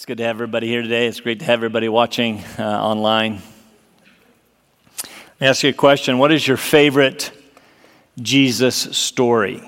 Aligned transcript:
It's 0.00 0.06
good 0.06 0.16
to 0.16 0.24
have 0.24 0.36
everybody 0.36 0.66
here 0.66 0.80
today. 0.80 1.08
It's 1.08 1.20
great 1.20 1.40
to 1.40 1.44
have 1.44 1.58
everybody 1.58 1.86
watching 1.86 2.42
uh, 2.58 2.62
online. 2.62 3.42
Let 5.02 5.40
me 5.42 5.46
ask 5.46 5.62
you 5.62 5.68
a 5.68 5.74
question 5.74 6.16
What 6.16 6.32
is 6.32 6.48
your 6.48 6.56
favorite 6.56 7.30
Jesus 8.18 8.74
story? 8.96 9.62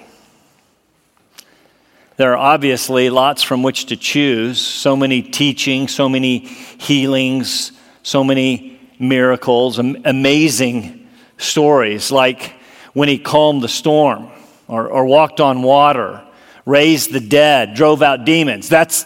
There 2.16 2.32
are 2.32 2.38
obviously 2.38 3.10
lots 3.10 3.42
from 3.42 3.62
which 3.62 3.84
to 3.88 3.96
choose. 3.96 4.58
So 4.58 4.96
many 4.96 5.21
teachings, 5.21 5.95
so 5.95 6.08
many 6.08 6.38
healings, 6.38 7.72
so 8.03 8.24
many 8.24 8.80
miracles, 8.99 9.78
amazing 9.78 11.10
stories 11.37 12.10
like 12.10 12.54
when 12.94 13.10
he 13.10 13.19
calmed 13.19 13.62
the 13.62 13.69
storm 13.69 14.30
or, 14.67 14.88
or 14.88 15.04
walked 15.04 15.40
on 15.40 15.60
water, 15.60 16.24
raised 16.64 17.12
the 17.12 17.20
dead, 17.20 17.74
drove 17.74 18.01
out 18.01 18.24
demons. 18.24 18.70
That's, 18.70 19.05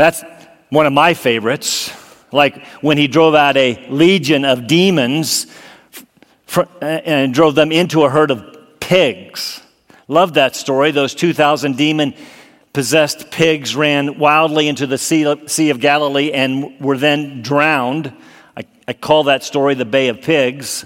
that's 0.00 0.24
one 0.70 0.86
of 0.86 0.92
my 0.92 1.14
favorites. 1.14 1.92
Like 2.32 2.64
when 2.80 2.96
he 2.96 3.06
drove 3.06 3.34
out 3.34 3.56
a 3.56 3.86
legion 3.90 4.44
of 4.44 4.66
demons 4.66 5.46
and 6.80 7.34
drove 7.34 7.54
them 7.54 7.70
into 7.72 8.04
a 8.04 8.10
herd 8.10 8.30
of 8.30 8.80
pigs. 8.80 9.60
Love 10.08 10.34
that 10.34 10.56
story. 10.56 10.90
Those 10.90 11.14
2,000 11.14 11.76
demon 11.76 12.14
possessed 12.72 13.30
pigs 13.30 13.76
ran 13.76 14.18
wildly 14.18 14.68
into 14.68 14.86
the 14.86 14.98
sea 14.98 15.70
of 15.70 15.80
Galilee 15.80 16.32
and 16.32 16.80
were 16.80 16.96
then 16.96 17.42
drowned. 17.42 18.12
I, 18.56 18.64
I 18.88 18.92
call 18.92 19.24
that 19.24 19.44
story 19.44 19.74
the 19.74 19.84
Bay 19.84 20.08
of 20.08 20.22
Pigs. 20.22 20.84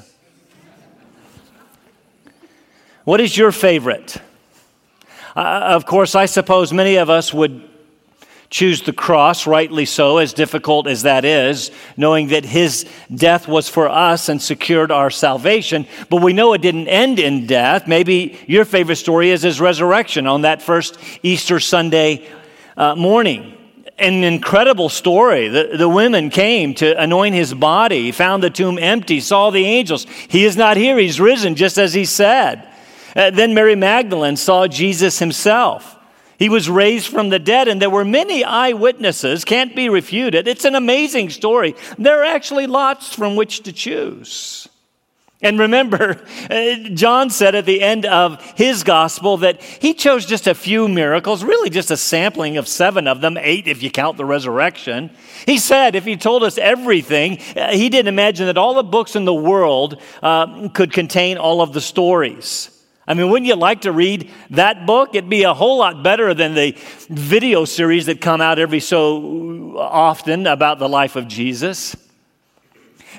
What 3.05 3.21
is 3.21 3.37
your 3.37 3.53
favorite? 3.53 4.17
Uh, 5.37 5.41
of 5.75 5.85
course, 5.85 6.15
I 6.15 6.27
suppose 6.27 6.73
many 6.73 6.97
of 6.97 7.11
us 7.11 7.35
would 7.35 7.69
choose 8.55 8.83
the 8.83 8.93
cross, 8.93 9.49
rightly 9.49 9.85
so, 9.85 10.19
as 10.19 10.33
difficult 10.33 10.87
as 10.87 11.03
that 11.03 11.25
is, 11.25 11.73
knowing 11.97 12.29
that 12.29 12.45
his 12.45 12.87
death 13.13 13.49
was 13.49 13.69
for 13.69 13.89
us 13.89 14.29
and 14.29 14.41
secured 14.41 14.93
our 14.93 15.11
salvation. 15.11 15.85
But 16.09 16.23
we 16.23 16.33
know 16.33 16.53
it 16.53 16.63
didn't 16.63 16.87
end 16.87 17.19
in 17.19 17.49
death. 17.49 17.89
Maybe 17.89 18.39
your 18.47 18.65
favorite 18.65 18.95
story 18.95 19.31
is 19.31 19.43
his 19.43 19.61
resurrection 19.61 20.29
on 20.29 20.43
that 20.43 20.63
first 20.63 20.97
Easter 21.25 21.59
Sunday 21.59 22.29
uh, 22.77 22.95
morning. 22.95 23.59
An 23.99 24.23
incredible 24.23 24.89
story. 24.89 25.49
The, 25.49 25.77
the 25.77 25.89
women 25.89 26.31
came 26.31 26.75
to 26.75 26.97
anoint 26.97 27.35
his 27.35 27.53
body, 27.53 28.13
found 28.13 28.41
the 28.41 28.51
tomb 28.51 28.79
empty, 28.79 29.19
saw 29.19 29.51
the 29.51 29.65
angels. 29.65 30.07
He 30.29 30.45
is 30.45 30.57
not 30.57 30.77
here, 30.77 30.97
he's 30.97 31.19
risen, 31.19 31.57
just 31.57 31.77
as 31.77 31.93
he 31.93 32.05
said. 32.05 32.69
Uh, 33.17 33.31
then 33.31 33.53
Mary 33.53 33.75
Magdalene 33.75 34.37
saw 34.37 34.69
Jesus 34.69 35.19
himself. 35.19 35.94
He 36.39 36.49
was 36.49 36.69
raised 36.69 37.09
from 37.09 37.29
the 37.29 37.39
dead, 37.39 37.69
and 37.69 37.81
there 37.81 37.91
were 37.91 38.05
many 38.05 38.45
eyewitnesses, 38.45 39.45
can't 39.45 39.75
be 39.77 39.89
refuted. 39.89 40.49
It's 40.49 40.65
an 40.65 40.75
amazing 40.75 41.31
story. 41.31 41.75
There 41.99 42.21
are 42.21 42.25
actually 42.25 42.67
lots 42.67 43.15
from 43.15 43.37
which 43.37 43.63
to 43.63 43.73
choose. 43.73 44.69
And 45.45 45.59
remember, 45.59 46.21
uh, 46.51 46.77
John 46.95 47.29
said 47.31 47.55
at 47.55 47.67
the 47.67 47.83
end 47.83 48.07
of 48.07 48.41
his 48.57 48.83
gospel 48.83 49.37
that 49.39 49.63
he 49.63 49.95
chose 49.95 50.25
just 50.25 50.47
a 50.47 50.55
few 50.55 50.89
miracles, 50.89 51.45
really 51.45 51.71
just 51.71 51.91
a 51.91 51.97
sampling 51.97 52.57
of 52.57 52.67
seven 52.67 53.07
of 53.07 53.21
them, 53.21 53.37
eight 53.37 53.69
if 53.69 53.83
you 53.83 53.91
count 53.91 54.17
the 54.17 54.25
resurrection. 54.25 55.11
He 55.47 55.59
said 55.59 55.95
if 55.95 56.05
he 56.05 56.17
told 56.17 56.43
us 56.43 56.57
everything, 56.57 57.39
uh, 57.57 57.73
he 57.73 57.91
didn't 57.91 58.09
imagine 58.09 58.47
that 58.47 58.57
all 58.57 58.75
the 58.75 58.83
books 58.83 59.15
in 59.15 59.27
the 59.27 59.35
world 59.35 60.01
uh, 60.23 60.69
could 60.71 60.93
contain 60.93 61.37
all 61.37 61.61
of 61.61 61.73
the 61.73 61.81
stories. 61.81 62.71
I 63.07 63.15
mean, 63.15 63.29
wouldn't 63.29 63.47
you 63.47 63.57
like 63.57 63.83
to 63.83 63.93
read 63.93 64.31
that 64.51 64.87
book? 64.87 65.11
It'd 65.15 65.29
be 65.29 65.43
a 65.43 65.53
whole 65.53 65.79
lot 65.79 66.03
better 66.03 66.33
than 66.33 66.55
the 66.55 66.77
video 67.09 67.65
series 67.67 68.07
that 68.07 68.21
come 68.21 68.41
out 68.41 68.59
every 68.59 68.81
so 68.81 69.77
often 69.79 70.47
about 70.47 70.79
the 70.79 70.89
life 70.89 71.15
of 71.15 71.29
Jesus. 71.29 71.95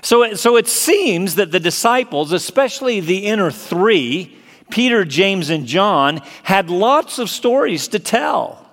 So, 0.01 0.33
so 0.33 0.57
it 0.57 0.67
seems 0.67 1.35
that 1.35 1.51
the 1.51 1.59
disciples, 1.59 2.31
especially 2.31 2.99
the 2.99 3.27
inner 3.27 3.51
three, 3.51 4.35
Peter, 4.71 5.05
James, 5.05 5.49
and 5.49 5.65
John, 5.65 6.21
had 6.43 6.69
lots 6.69 7.19
of 7.19 7.29
stories 7.29 7.87
to 7.89 7.99
tell. 7.99 8.65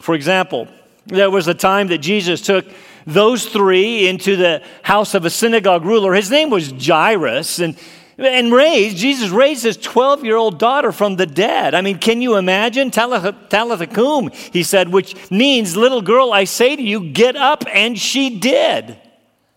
For 0.00 0.14
example, 0.14 0.68
there 1.06 1.30
was 1.30 1.46
a 1.46 1.54
time 1.54 1.88
that 1.88 1.98
Jesus 1.98 2.40
took 2.40 2.66
those 3.06 3.46
three 3.46 4.08
into 4.08 4.36
the 4.36 4.62
house 4.82 5.14
of 5.14 5.24
a 5.24 5.30
synagogue 5.30 5.84
ruler. 5.84 6.12
His 6.14 6.30
name 6.30 6.50
was 6.50 6.72
Jairus, 6.72 7.60
and 7.60 7.78
and 8.18 8.52
raised, 8.52 8.96
Jesus 8.96 9.28
raised 9.28 9.64
his 9.64 9.76
12 9.76 10.24
year 10.24 10.36
old 10.36 10.58
daughter 10.58 10.90
from 10.92 11.16
the 11.16 11.26
dead. 11.26 11.74
I 11.74 11.82
mean, 11.82 11.98
can 11.98 12.22
you 12.22 12.36
imagine? 12.36 12.90
Talitha 12.90 13.86
cum, 13.86 14.30
he 14.52 14.62
said, 14.62 14.88
which 14.88 15.30
means, 15.30 15.76
little 15.76 16.02
girl, 16.02 16.32
I 16.32 16.44
say 16.44 16.76
to 16.76 16.82
you, 16.82 17.10
get 17.10 17.36
up. 17.36 17.64
And 17.72 17.98
she 17.98 18.38
did. 18.38 18.96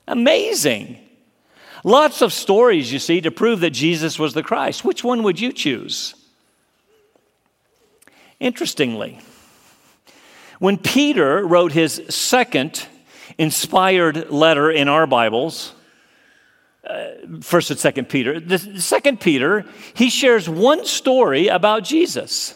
Amazing. 0.08 0.98
Lots 1.84 2.22
of 2.22 2.34
stories, 2.34 2.92
you 2.92 3.00
see, 3.00 3.22
to 3.22 3.32
prove 3.32 3.62
that 3.62 3.70
Jesus 3.70 4.20
was 4.20 4.34
the 4.34 4.44
Christ. 4.44 4.84
Which 4.84 5.04
one 5.04 5.24
would 5.24 5.40
you 5.40 5.54
choose? 5.54 6.16
Interestingly, 8.40 9.20
when 10.60 10.78
Peter 10.78 11.46
wrote 11.46 11.72
his 11.72 12.02
second 12.10 12.86
inspired 13.38 14.30
letter 14.30 14.70
in 14.70 14.90
our 14.90 15.08
Bibles, 15.08 15.74
first 17.42 17.72
and 17.72 17.80
second 17.80 18.10
Peter. 18.10 18.40
The 18.40 18.58
second 18.80 19.20
Peter, 19.20 19.66
he 19.94 20.10
shares 20.10 20.50
one 20.50 20.86
story 20.86 21.48
about 21.48 21.84
Jesus. 21.84 22.56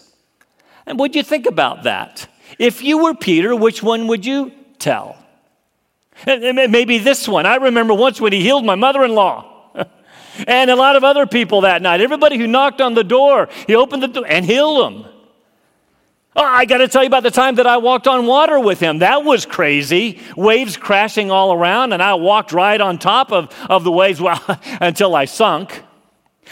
And 0.85 0.99
what 0.99 1.11
do 1.11 1.19
you 1.19 1.23
think 1.23 1.45
about 1.45 1.83
that? 1.83 2.27
If 2.59 2.83
you 2.83 2.97
were 3.03 3.13
Peter, 3.13 3.55
which 3.55 3.81
one 3.81 4.07
would 4.07 4.25
you 4.25 4.51
tell? 4.79 5.17
Maybe 6.25 6.99
this 6.99 7.27
one. 7.27 7.45
I 7.45 7.55
remember 7.55 7.94
once 7.94 8.21
when 8.21 8.33
he 8.33 8.41
healed 8.41 8.66
my 8.66 8.75
mother 8.75 9.03
in 9.03 9.13
law. 9.13 9.71
and 10.47 10.69
a 10.69 10.75
lot 10.75 10.95
of 10.95 11.03
other 11.03 11.25
people 11.25 11.61
that 11.61 11.81
night. 11.81 12.01
Everybody 12.01 12.38
who 12.38 12.47
knocked 12.47 12.81
on 12.81 12.94
the 12.94 13.03
door, 13.03 13.50
he 13.67 13.75
opened 13.75 14.03
the 14.03 14.07
door 14.07 14.25
and 14.27 14.45
healed 14.45 14.85
them. 14.85 15.12
Oh, 16.35 16.44
I 16.44 16.66
got 16.66 16.79
to 16.79 16.88
tell 16.88 17.03
you 17.03 17.07
about 17.07 17.23
the 17.23 17.31
time 17.31 17.55
that 17.55 17.67
I 17.67 17.77
walked 17.77 18.07
on 18.07 18.25
water 18.25 18.59
with 18.59 18.79
him. 18.79 18.99
That 18.99 19.23
was 19.23 19.45
crazy. 19.45 20.19
Waves 20.35 20.77
crashing 20.77 21.29
all 21.29 21.53
around, 21.53 21.94
and 21.94 22.01
I 22.01 22.16
walked 22.16 22.51
right 22.51 22.79
on 22.79 22.97
top 22.97 23.31
of, 23.31 23.53
of 23.69 23.83
the 23.83 23.91
waves 23.91 24.19
well, 24.21 24.41
until 24.81 25.16
I 25.16 25.25
sunk. 25.25 25.83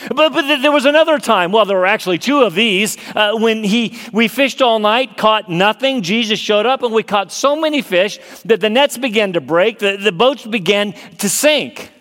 But, 0.10 0.34
but 0.34 0.62
there 0.62 0.72
was 0.72 0.86
another 0.86 1.20
time, 1.20 1.52
well, 1.52 1.66
there 1.66 1.78
were 1.78 1.86
actually 1.86 2.18
two 2.18 2.42
of 2.42 2.56
these, 2.56 2.98
uh, 3.16 3.34
when 3.36 3.64
he, 3.64 4.00
we 4.14 4.28
fished 4.28 4.62
all 4.62 4.80
night, 4.80 5.18
caught 5.18 5.50
nothing. 5.50 6.02
Jesus 6.02 6.40
showed 6.40 6.66
up, 6.66 6.82
and 6.84 6.94
we 6.94 7.04
caught 7.04 7.32
so 7.32 7.56
many 7.56 7.82
fish 7.82 8.20
that 8.46 8.62
the 8.62 8.70
nets 8.70 8.98
began 8.98 9.34
to 9.34 9.42
break, 9.42 9.80
the, 9.80 9.98
the 9.98 10.12
boats 10.12 10.46
began 10.46 10.94
to 11.18 11.28
sink. 11.28 11.92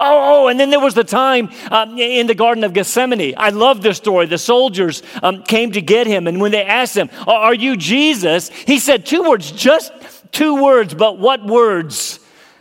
Oh, 0.00 0.44
oh, 0.44 0.48
and 0.48 0.60
then 0.60 0.70
there 0.70 0.80
was 0.80 0.94
the 0.94 1.02
time 1.02 1.50
um, 1.72 1.98
in 1.98 2.28
the 2.28 2.34
Garden 2.34 2.62
of 2.62 2.72
Gethsemane. 2.72 3.34
I 3.36 3.50
love 3.50 3.82
this 3.82 3.96
story. 3.96 4.26
The 4.26 4.38
soldiers 4.38 5.02
um, 5.22 5.42
came 5.42 5.72
to 5.72 5.80
get 5.80 6.06
him, 6.06 6.28
and 6.28 6.40
when 6.40 6.52
they 6.52 6.64
asked 6.64 6.96
him, 6.96 7.10
Are 7.26 7.54
you 7.54 7.76
Jesus? 7.76 8.48
He 8.48 8.78
said 8.78 9.04
two 9.04 9.28
words, 9.28 9.50
just 9.50 9.92
two 10.30 10.62
words, 10.62 10.94
but 10.94 11.18
what 11.18 11.44
words? 11.44 12.20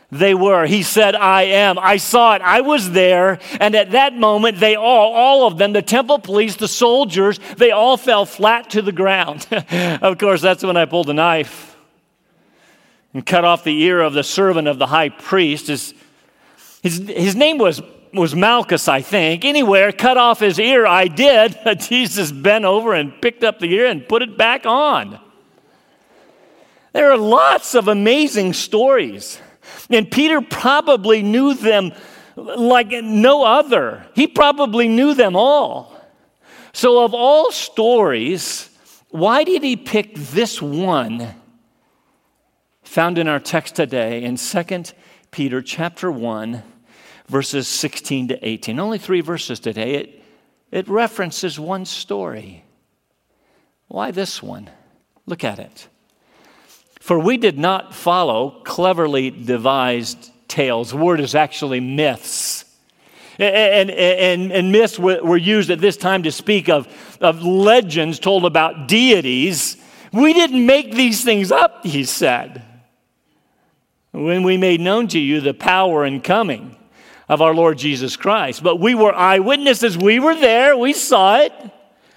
They 0.09 0.33
were. 0.33 0.65
He 0.65 0.83
said, 0.83 1.15
I 1.15 1.43
am. 1.43 1.77
I 1.77 1.97
saw 1.97 2.35
it. 2.35 2.41
I 2.41 2.61
was 2.61 2.91
there. 2.91 3.39
And 3.59 3.75
at 3.75 3.91
that 3.91 4.15
moment, 4.15 4.57
they 4.57 4.75
all, 4.75 5.13
all 5.13 5.47
of 5.47 5.57
them, 5.57 5.73
the 5.73 5.81
temple 5.81 6.19
police, 6.19 6.55
the 6.55 6.69
soldiers, 6.69 7.41
they 7.57 7.71
all 7.71 7.97
fell 7.97 8.25
flat 8.25 8.69
to 8.69 8.81
the 8.81 8.93
ground. 8.93 9.45
of 9.51 10.17
course, 10.17 10.41
that's 10.41 10.63
when 10.63 10.77
I 10.77 10.85
pulled 10.85 11.09
a 11.09 11.13
knife 11.13 11.75
and 13.13 13.25
cut 13.25 13.43
off 13.43 13.65
the 13.65 13.81
ear 13.83 13.99
of 13.99 14.13
the 14.13 14.23
servant 14.23 14.69
of 14.69 14.79
the 14.79 14.87
high 14.87 15.09
priest. 15.09 15.67
His 15.67 15.93
his, 16.81 16.97
his 17.07 17.35
name 17.35 17.57
was, 17.57 17.81
was 18.13 18.35
Malchus, 18.35 18.87
I 18.87 19.01
think. 19.01 19.45
Anywhere, 19.45 19.91
cut 19.91 20.17
off 20.17 20.39
his 20.39 20.59
ear, 20.59 20.85
I 20.85 21.07
did. 21.07 21.57
Jesus 21.79 22.31
bent 22.31 22.65
over 22.65 22.93
and 22.93 23.21
picked 23.21 23.43
up 23.43 23.59
the 23.59 23.73
ear 23.73 23.87
and 23.87 24.07
put 24.07 24.21
it 24.21 24.37
back 24.37 24.65
on. 24.65 25.19
There 26.93 27.11
are 27.11 27.17
lots 27.17 27.75
of 27.75 27.87
amazing 27.87 28.53
stories. 28.53 29.39
And 29.89 30.09
Peter 30.09 30.41
probably 30.41 31.21
knew 31.21 31.53
them 31.53 31.93
like 32.35 32.89
no 32.89 33.43
other. 33.43 34.05
He 34.15 34.27
probably 34.27 34.87
knew 34.87 35.13
them 35.13 35.35
all. 35.35 35.93
So, 36.73 37.03
of 37.03 37.13
all 37.13 37.51
stories, 37.51 38.69
why 39.09 39.43
did 39.43 39.63
he 39.63 39.75
pick 39.75 40.15
this 40.15 40.61
one 40.61 41.33
found 42.83 43.17
in 43.17 43.27
our 43.27 43.39
text 43.39 43.75
today 43.75 44.23
in 44.23 44.37
2 44.37 44.83
Peter 45.37 45.61
chapter 45.61 46.11
1, 46.11 46.63
verses 47.27 47.67
16 47.67 48.29
to 48.29 48.39
18. 48.41 48.79
Only 48.79 48.97
three 48.97 49.21
verses 49.21 49.59
today. 49.59 49.93
It, 49.93 50.23
it 50.71 50.87
references 50.87 51.59
one 51.59 51.85
story. 51.85 52.63
Why 53.87 54.09
this 54.09 54.41
one? 54.41 54.71
Look 55.27 55.43
at 55.43 55.59
it. 55.59 55.89
For 56.99 57.19
we 57.19 57.37
did 57.37 57.59
not 57.59 57.93
follow 57.93 58.63
cleverly 58.63 59.29
devised 59.29 60.31
tales. 60.47 60.89
The 60.89 60.97
word 60.97 61.19
is 61.19 61.35
actually 61.35 61.81
myths. 61.81 62.65
And, 63.37 63.91
and, 63.91 64.51
and, 64.51 64.71
myths 64.71 64.97
were 64.97 65.37
used 65.37 65.69
at 65.69 65.77
this 65.77 65.97
time 65.97 66.23
to 66.23 66.31
speak 66.31 66.67
of, 66.67 66.87
of 67.21 67.43
legends 67.43 68.17
told 68.17 68.43
about 68.43 68.87
deities 68.87 69.77
We 70.11 70.33
didn't 70.33 70.65
make 70.65 70.95
these 70.95 71.23
things 71.23 71.51
up, 71.51 71.85
he 71.85 72.05
said. 72.05 72.63
When 74.11 74.43
we 74.43 74.57
made 74.57 74.81
known 74.81 75.07
to 75.09 75.19
you 75.19 75.41
the 75.41 75.53
power 75.53 76.03
and 76.03 76.23
coming 76.23 76.75
of 77.29 77.41
our 77.41 77.53
Lord 77.53 77.77
Jesus 77.77 78.15
Christ. 78.15 78.63
But 78.63 78.79
we 78.79 78.95
were 78.95 79.13
eyewitnesses. 79.13 79.97
We 79.97 80.19
were 80.19 80.35
there. 80.35 80.77
We 80.77 80.93
saw 80.93 81.39
it 81.41 81.53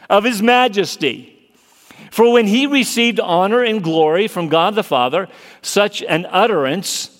of 0.08 0.24
his 0.24 0.40
majesty. 0.40 1.36
For 2.10 2.32
when 2.32 2.46
he 2.46 2.66
received 2.66 3.20
honor 3.20 3.62
and 3.62 3.82
glory 3.82 4.28
from 4.28 4.48
God 4.48 4.74
the 4.74 4.82
Father, 4.82 5.28
such 5.62 6.02
an 6.02 6.26
utterance 6.30 7.16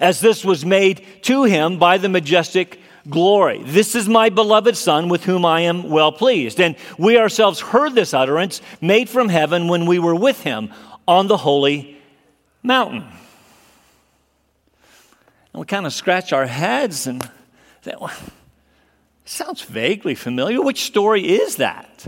as 0.00 0.20
this 0.20 0.44
was 0.44 0.64
made 0.64 1.04
to 1.22 1.44
him 1.44 1.78
by 1.78 1.98
the 1.98 2.08
majestic 2.08 2.80
glory. 3.08 3.62
This 3.64 3.94
is 3.94 4.08
my 4.08 4.28
beloved 4.28 4.76
Son 4.76 5.08
with 5.08 5.24
whom 5.24 5.44
I 5.44 5.62
am 5.62 5.88
well 5.88 6.12
pleased. 6.12 6.60
And 6.60 6.76
we 6.98 7.18
ourselves 7.18 7.60
heard 7.60 7.94
this 7.94 8.14
utterance 8.14 8.60
made 8.80 9.08
from 9.08 9.28
heaven 9.28 9.68
when 9.68 9.86
we 9.86 9.98
were 9.98 10.14
with 10.14 10.42
him 10.42 10.72
on 11.08 11.26
the 11.26 11.38
holy 11.38 12.00
mountain. 12.62 13.04
And 15.52 15.60
we 15.60 15.66
kind 15.66 15.86
of 15.86 15.92
scratch 15.92 16.32
our 16.32 16.46
heads 16.46 17.06
and 17.06 17.28
say, 17.82 17.94
well, 18.00 18.12
sounds 19.24 19.62
vaguely 19.62 20.14
familiar. 20.14 20.62
Which 20.62 20.84
story 20.84 21.28
is 21.28 21.56
that? 21.56 22.06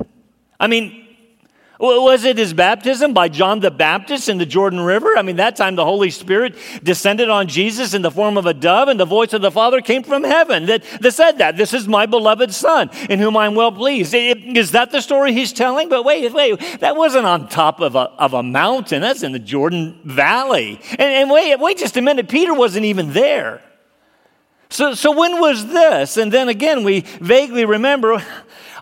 I 0.61 0.67
mean, 0.67 1.02
was 1.83 2.25
it 2.25 2.39
his 2.39 2.55
baptism 2.55 3.13
by 3.13 3.29
John 3.29 3.59
the 3.59 3.71
Baptist 3.71 4.29
in 4.29 4.39
the 4.39 4.47
Jordan 4.47 4.81
River? 4.81 5.19
I 5.19 5.23
mean, 5.23 5.37
that 5.37 5.57
time 5.57 5.75
the 5.75 5.85
Holy 5.85 6.11
Spirit 6.11 6.55
descended 6.81 7.29
on 7.29 7.49
Jesus 7.49 7.93
in 7.93 8.03
the 8.03 8.11
form 8.11 8.39
of 8.39 8.47
a 8.47 8.55
dove, 8.55 8.87
and 8.87 9.01
the 9.01 9.05
voice 9.05 9.33
of 9.33 9.43
the 9.43 9.51
Father 9.51 9.81
came 9.81 10.05
from 10.05 10.23
heaven 10.23 10.67
that, 10.67 10.85
that 11.01 11.13
said 11.13 11.39
that. 11.39 11.57
This 11.57 11.75
is 11.75 11.89
my 11.89 12.07
beloved 12.07 12.53
Son, 12.55 12.89
in 13.11 13.19
whom 13.19 13.37
I'm 13.37 13.57
well 13.57 13.73
pleased. 13.73 14.15
Is 14.15 14.71
that 14.71 14.93
the 14.93 15.01
story 15.01 15.33
he's 15.33 15.53
telling? 15.53 15.89
But 15.89 16.05
wait, 16.05 16.33
wait, 16.33 16.61
that 16.79 16.95
wasn't 16.95 17.27
on 17.27 17.49
top 17.49 17.81
of 17.81 17.97
a, 17.97 18.11
of 18.17 18.33
a 18.33 18.45
mountain. 18.45 19.03
That's 19.03 19.25
in 19.25 19.33
the 19.33 19.41
Jordan 19.41 19.99
Valley. 20.05 20.81
And, 20.91 21.01
and 21.01 21.31
wait, 21.31 21.57
wait 21.57 21.79
just 21.79 21.97
a 21.97 22.01
minute. 22.01 22.29
Peter 22.29 22.55
wasn't 22.55 22.85
even 22.85 23.13
there. 23.13 23.61
So, 24.71 24.95
so 24.95 25.11
when 25.11 25.41
was 25.41 25.67
this? 25.67 26.17
And 26.17 26.33
then 26.33 26.49
again, 26.49 26.85
we 26.85 27.01
vaguely 27.01 27.65
remember 27.65 28.25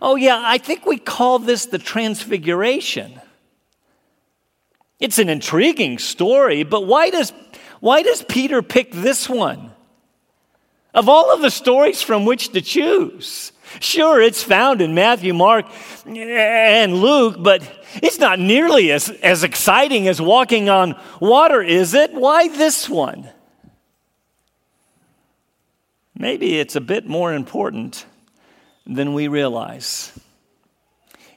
Oh, 0.03 0.17
yeah, 0.17 0.41
I 0.43 0.59
think 0.59 0.87
we 0.87 0.99
call 0.99 1.39
this 1.39 1.67
the 1.67 1.79
Transfiguration. 1.79 3.21
It's 4.99 5.19
an 5.19 5.29
intriguing 5.29 5.99
story, 5.99 6.63
but 6.63 6.87
why 6.87 7.11
does, 7.11 7.33
why 7.81 8.03
does 8.03 8.23
Peter 8.23 8.63
pick 8.63 8.93
this 8.93 9.29
one? 9.29 9.73
Of 10.93 11.09
all 11.09 11.33
of 11.33 11.41
the 11.41 11.51
stories 11.51 12.03
from 12.03 12.25
which 12.25 12.51
to 12.53 12.61
choose, 12.61 13.53
sure, 13.79 14.21
it's 14.21 14.43
found 14.43 14.83
in 14.83 14.95
Matthew, 14.95 15.33
Mark, 15.33 15.67
and 16.07 16.95
Luke, 16.95 17.37
but 17.39 17.63
it's 18.03 18.19
not 18.19 18.39
nearly 18.39 18.91
as, 18.91 19.09
as 19.09 19.45
exciting 19.45 20.09
as 20.09 20.21
walking 20.21 20.69
on 20.69 21.01
water, 21.21 21.63
is 21.63 21.95
it? 21.95 22.13
Why 22.13 22.49
this 22.49 22.89
one? 22.89 23.29
Maybe 26.15 26.59
it's 26.59 26.77
a 26.77 26.81
bit 26.81 27.07
more 27.07 27.33
important 27.33 28.05
than 28.91 29.15
we 29.15 29.29
realize. 29.29 30.13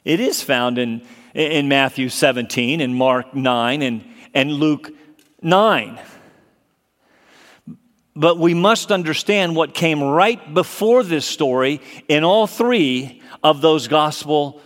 It 0.04 0.20
is 0.20 0.42
found 0.42 0.78
in, 0.78 1.02
in 1.32 1.68
Matthew 1.68 2.08
17 2.08 2.80
and 2.80 2.94
Mark 2.94 3.34
9 3.34 3.80
and, 3.80 4.04
and 4.34 4.52
Luke 4.52 4.90
9. 5.40 5.98
But 8.16 8.38
we 8.38 8.54
must 8.54 8.92
understand 8.92 9.56
what 9.56 9.72
came 9.72 10.02
right 10.02 10.52
before 10.52 11.02
this 11.02 11.24
story 11.26 11.80
in 12.08 12.22
all 12.24 12.46
three 12.46 13.22
of 13.42 13.60
those 13.60 13.88
gospel 13.88 14.60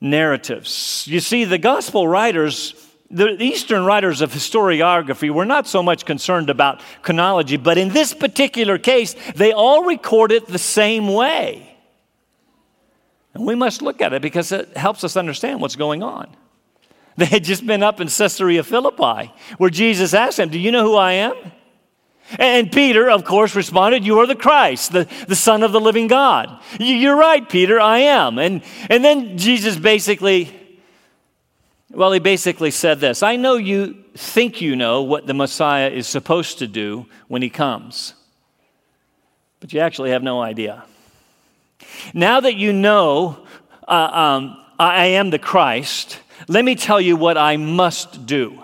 narratives. 0.00 1.04
You 1.08 1.20
see, 1.20 1.44
the 1.44 1.58
gospel 1.58 2.06
writers, 2.06 2.74
the 3.10 3.42
Eastern 3.42 3.84
writers 3.84 4.20
of 4.20 4.32
historiography, 4.32 5.30
were 5.30 5.44
not 5.44 5.66
so 5.66 5.82
much 5.82 6.04
concerned 6.04 6.50
about 6.50 6.80
chronology, 7.02 7.56
but 7.56 7.78
in 7.78 7.88
this 7.88 8.14
particular 8.14 8.78
case, 8.78 9.14
they 9.34 9.52
all 9.52 9.84
record 9.84 10.32
it 10.32 10.46
the 10.46 10.58
same 10.58 11.12
way. 11.12 11.65
And 13.36 13.46
we 13.46 13.54
must 13.54 13.82
look 13.82 14.00
at 14.00 14.14
it 14.14 14.22
because 14.22 14.50
it 14.50 14.74
helps 14.78 15.04
us 15.04 15.14
understand 15.14 15.60
what's 15.60 15.76
going 15.76 16.02
on. 16.02 16.28
They 17.18 17.24
had 17.24 17.44
just 17.44 17.66
been 17.66 17.82
up 17.82 17.98
in 18.02 18.08
Caesarea 18.08 18.62
Philippi 18.62 19.32
where 19.56 19.70
Jesus 19.70 20.12
asked 20.12 20.36
them, 20.36 20.50
Do 20.50 20.58
you 20.58 20.70
know 20.70 20.82
who 20.82 20.96
I 20.96 21.12
am? 21.12 21.34
And 22.38 22.70
Peter, 22.70 23.08
of 23.08 23.24
course, 23.24 23.54
responded, 23.54 24.04
You 24.04 24.18
are 24.18 24.26
the 24.26 24.34
Christ, 24.34 24.92
the, 24.92 25.08
the 25.26 25.34
Son 25.34 25.62
of 25.62 25.72
the 25.72 25.80
living 25.80 26.08
God. 26.08 26.60
You're 26.78 27.16
right, 27.16 27.48
Peter, 27.48 27.80
I 27.80 28.00
am. 28.00 28.38
And, 28.38 28.62
and 28.90 29.02
then 29.02 29.38
Jesus 29.38 29.76
basically, 29.76 30.54
well, 31.90 32.12
he 32.12 32.18
basically 32.18 32.70
said 32.70 33.00
this 33.00 33.22
I 33.22 33.36
know 33.36 33.56
you 33.56 34.04
think 34.14 34.60
you 34.60 34.76
know 34.76 35.02
what 35.02 35.26
the 35.26 35.34
Messiah 35.34 35.88
is 35.88 36.06
supposed 36.06 36.58
to 36.58 36.66
do 36.66 37.06
when 37.28 37.40
he 37.40 37.48
comes, 37.48 38.12
but 39.60 39.72
you 39.72 39.80
actually 39.80 40.10
have 40.10 40.22
no 40.22 40.42
idea. 40.42 40.84
Now 42.14 42.40
that 42.40 42.56
you 42.56 42.72
know 42.72 43.46
uh, 43.86 43.92
um, 43.92 44.64
I 44.78 45.06
am 45.06 45.30
the 45.30 45.38
Christ, 45.38 46.20
let 46.48 46.64
me 46.64 46.74
tell 46.74 47.00
you 47.00 47.16
what 47.16 47.38
I 47.38 47.56
must 47.56 48.26
do. 48.26 48.62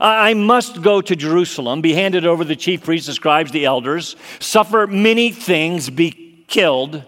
I 0.00 0.34
must 0.34 0.82
go 0.82 1.00
to 1.00 1.16
Jerusalem, 1.16 1.80
be 1.80 1.94
handed 1.94 2.26
over 2.26 2.44
to 2.44 2.48
the 2.48 2.56
chief 2.56 2.84
priests, 2.84 3.06
the 3.06 3.14
scribes, 3.14 3.52
the 3.52 3.64
elders, 3.64 4.16
suffer 4.38 4.86
many 4.86 5.32
things, 5.32 5.88
be 5.88 6.44
killed, 6.46 7.02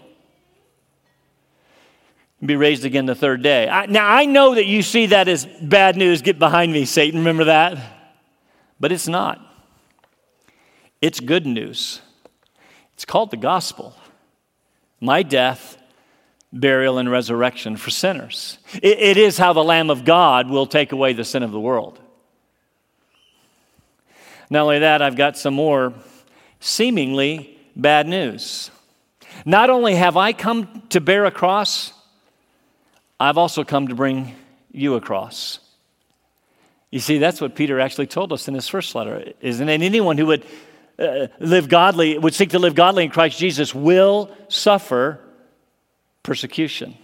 be 2.45 2.57
raised 2.57 2.87
again 2.87 3.05
the 3.05 3.15
third 3.15 3.43
day. 3.43 3.69
I, 3.69 3.85
now, 3.87 4.09
I 4.09 4.25
know 4.25 4.55
that 4.55 4.65
you 4.65 4.83
see 4.83 5.07
that 5.07 5.29
as 5.29 5.45
bad 5.61 5.97
news. 5.97 6.23
Get 6.23 6.39
behind 6.39 6.73
me, 6.73 6.87
Satan. 6.87 7.21
Remember 7.21 7.45
that? 7.45 7.79
But 8.79 8.93
it's 8.93 9.09
not. 9.09 9.39
It's 11.03 11.21
good 11.21 11.47
news. 11.47 12.01
It's 12.95 13.05
called 13.05 13.31
the 13.31 13.37
gospel 13.37 13.95
my 15.01 15.23
death, 15.23 15.79
burial, 16.53 16.99
and 16.99 17.11
resurrection 17.11 17.77
for 17.77 17.91
sinners. 17.91 18.59
it, 18.75 18.99
it 18.99 19.17
is 19.17 19.39
how 19.39 19.53
the 19.53 19.65
Lamb 19.65 19.91
of 19.91 20.05
God 20.05 20.49
will 20.49 20.67
take 20.67 20.93
away 20.93 21.13
the 21.13 21.25
sin 21.25 21.43
of 21.43 21.53
the 21.53 21.61
world. 21.61 21.99
Not 24.51 24.63
only 24.63 24.81
that, 24.81 25.01
I've 25.01 25.17
got 25.17 25.39
some 25.39 25.55
more 25.55 25.95
seemingly 26.59 27.57
bad 27.77 28.09
news. 28.09 28.71
Not 29.45 29.71
only 29.71 29.95
have 29.95 30.17
I 30.17 30.33
come 30.33 30.83
to 30.91 31.01
bear 31.01 31.25
a 31.25 31.31
cross, 31.31 31.93
I've 33.19 33.39
also 33.39 33.65
come 33.65 33.89
to 33.89 33.95
bring 33.95 34.35
you 34.73 34.95
a 34.95 35.01
cross. 35.01 35.61
You 36.91 36.99
see, 36.99 37.19
that's 37.19 37.41
what 37.41 37.55
Peter 37.55 37.79
actually 37.79 38.09
told 38.09 38.33
us 38.33 38.49
in 38.49 38.55
his 38.55 38.67
first 38.67 38.95
letter, 38.95 39.33
isn't 39.41 39.69
it? 39.69 39.83
Anyone 39.83 40.19
who 40.19 40.27
would 40.27 40.45
uh, 41.01 41.29
live 41.39 41.69
godly, 41.69 42.19
would 42.19 42.35
seek 42.35 42.51
to 42.51 42.59
live 42.59 42.75
godly 42.75 43.05
in 43.05 43.11
Christ 43.11 43.39
Jesus, 43.39 43.75
will 43.75 44.31
suffer 44.49 45.21
persecution. 46.23 46.97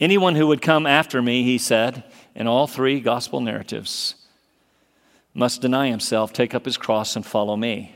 Anyone 0.00 0.34
who 0.34 0.48
would 0.48 0.60
come 0.60 0.86
after 0.86 1.22
me, 1.22 1.44
he 1.44 1.58
said, 1.58 2.02
in 2.34 2.46
all 2.46 2.66
three 2.66 3.00
gospel 3.00 3.40
narratives, 3.40 4.16
must 5.32 5.62
deny 5.62 5.88
himself, 5.88 6.32
take 6.32 6.54
up 6.54 6.64
his 6.64 6.76
cross, 6.76 7.14
and 7.14 7.24
follow 7.24 7.56
me. 7.56 7.94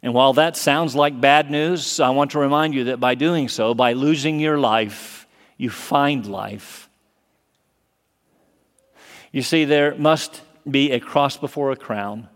And 0.00 0.14
while 0.14 0.34
that 0.34 0.56
sounds 0.56 0.94
like 0.94 1.20
bad 1.20 1.50
news, 1.50 1.98
I 1.98 2.10
want 2.10 2.30
to 2.30 2.38
remind 2.38 2.72
you 2.72 2.84
that 2.84 3.00
by 3.00 3.16
doing 3.16 3.48
so, 3.48 3.74
by 3.74 3.94
losing 3.94 4.38
your 4.38 4.58
life, 4.58 5.26
you 5.56 5.70
find 5.70 6.24
life. 6.24 6.88
You 9.32 9.42
see, 9.42 9.64
there 9.64 9.94
must 9.96 10.40
be 10.70 10.92
a 10.92 11.00
cross 11.00 11.36
before 11.36 11.70
a 11.72 11.76
crown, 11.76 12.28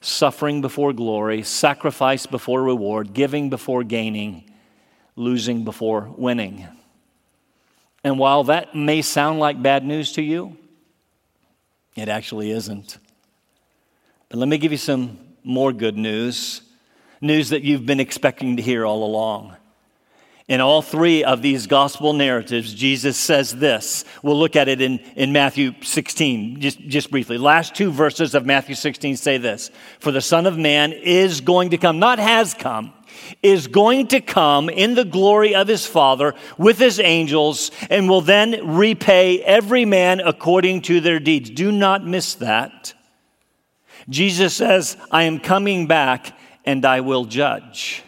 suffering 0.00 0.60
before 0.60 0.92
glory, 0.92 1.42
sacrifice 1.42 2.26
before 2.26 2.62
reward, 2.62 3.12
giving 3.12 3.50
before 3.50 3.84
gaining, 3.84 4.50
losing 5.16 5.64
before 5.64 6.12
winning. 6.16 6.66
And 8.04 8.18
while 8.18 8.44
that 8.44 8.74
may 8.74 9.02
sound 9.02 9.40
like 9.40 9.62
bad 9.62 9.84
news 9.84 10.12
to 10.12 10.22
you, 10.22 10.56
it 11.96 12.08
actually 12.08 12.50
isn't. 12.50 12.98
But 14.28 14.38
let 14.38 14.48
me 14.48 14.58
give 14.58 14.72
you 14.72 14.78
some 14.78 15.18
more 15.42 15.72
good 15.72 15.96
news 15.96 16.62
news 17.20 17.50
that 17.50 17.62
you've 17.62 17.86
been 17.86 18.00
expecting 18.00 18.56
to 18.56 18.62
hear 18.62 18.84
all 18.84 19.04
along. 19.04 19.56
In 20.48 20.60
all 20.60 20.80
three 20.80 21.24
of 21.24 21.42
these 21.42 21.66
gospel 21.66 22.12
narratives, 22.12 22.72
Jesus 22.72 23.16
says 23.16 23.56
this. 23.56 24.04
We'll 24.22 24.38
look 24.38 24.54
at 24.54 24.68
it 24.68 24.80
in, 24.80 25.00
in 25.16 25.32
Matthew 25.32 25.74
16, 25.82 26.60
just, 26.60 26.78
just 26.82 27.10
briefly. 27.10 27.36
Last 27.36 27.74
two 27.74 27.90
verses 27.90 28.32
of 28.32 28.46
Matthew 28.46 28.76
16 28.76 29.16
say 29.16 29.38
this 29.38 29.72
For 29.98 30.12
the 30.12 30.20
Son 30.20 30.46
of 30.46 30.56
Man 30.56 30.92
is 30.92 31.40
going 31.40 31.70
to 31.70 31.78
come, 31.78 31.98
not 31.98 32.20
has 32.20 32.54
come, 32.54 32.92
is 33.42 33.66
going 33.66 34.06
to 34.08 34.20
come 34.20 34.68
in 34.68 34.94
the 34.94 35.04
glory 35.04 35.56
of 35.56 35.66
his 35.66 35.84
Father 35.84 36.32
with 36.56 36.78
his 36.78 37.00
angels 37.00 37.72
and 37.90 38.08
will 38.08 38.20
then 38.20 38.76
repay 38.76 39.42
every 39.42 39.84
man 39.84 40.20
according 40.20 40.82
to 40.82 41.00
their 41.00 41.18
deeds. 41.18 41.50
Do 41.50 41.72
not 41.72 42.06
miss 42.06 42.34
that. 42.36 42.94
Jesus 44.08 44.54
says, 44.54 44.96
I 45.10 45.24
am 45.24 45.40
coming 45.40 45.88
back 45.88 46.38
and 46.64 46.84
I 46.84 47.00
will 47.00 47.24
judge. 47.24 48.04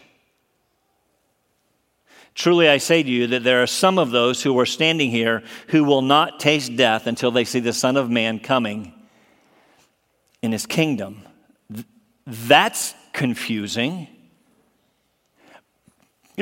Truly, 2.38 2.68
I 2.68 2.78
say 2.78 3.02
to 3.02 3.11
you 3.11 3.26
that 3.26 3.42
there 3.42 3.64
are 3.64 3.66
some 3.66 3.99
of 3.99 4.12
those 4.12 4.45
who 4.45 4.57
are 4.61 4.64
standing 4.64 5.11
here 5.11 5.42
who 5.66 5.83
will 5.83 6.02
not 6.02 6.38
taste 6.38 6.76
death 6.76 7.09
until 7.09 7.33
they 7.33 7.42
see 7.42 7.59
the 7.59 7.73
Son 7.73 7.97
of 7.97 8.12
Man 8.12 8.38
coming 8.38 8.92
in 10.40 10.52
his 10.52 10.64
kingdom. 10.64 11.25
That's 12.28 12.95
confusing. 13.12 14.07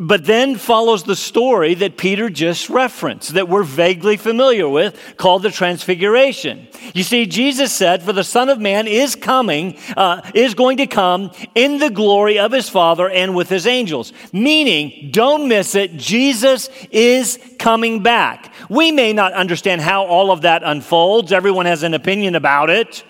But 0.03 0.25
then 0.25 0.57
follows 0.57 1.05
the 1.05 1.17
story 1.17 1.75
that 1.75 1.97
Peter 1.97 2.29
just 2.29 2.69
referenced, 2.69 3.35
that 3.35 3.49
we're 3.49 3.63
vaguely 3.63 4.17
familiar 4.17 4.69
with, 4.69 4.99
called 5.17 5.43
the 5.43 5.51
Transfiguration. 5.51 6.69
You 6.95 7.03
see, 7.03 7.27
Jesus 7.27 7.73
said, 7.73 8.03
For 8.03 8.13
the 8.13 8.25
Son 8.25 8.49
of 8.49 8.61
Man 8.61 8.87
is 8.87 9.15
coming, 9.17 9.79
uh, 9.97 10.21
is 10.35 10.55
going 10.55 10.77
to 10.79 10.87
come 10.87 11.31
in 11.55 11.79
the 11.79 11.91
glory 11.91 12.39
of 12.39 12.53
his 12.53 12.69
Father 12.69 13.09
and 13.09 13.35
with 13.35 13.49
his 13.49 13.67
angels. 13.67 14.13
Meaning, 14.33 15.11
don't 15.13 15.49
miss 15.49 15.75
it, 15.75 15.97
Jesus 15.97 16.69
is 16.91 17.39
coming 17.59 18.03
back. 18.03 18.53
We 18.69 18.93
may 18.93 19.13
not 19.13 19.33
understand 19.33 19.81
how 19.81 20.05
all 20.05 20.31
of 20.31 20.43
that 20.43 20.63
unfolds, 20.63 21.33
everyone 21.33 21.67
has 21.67 21.83
an 21.83 21.95
opinion 21.95 22.35
about 22.35 22.71
it 22.71 23.05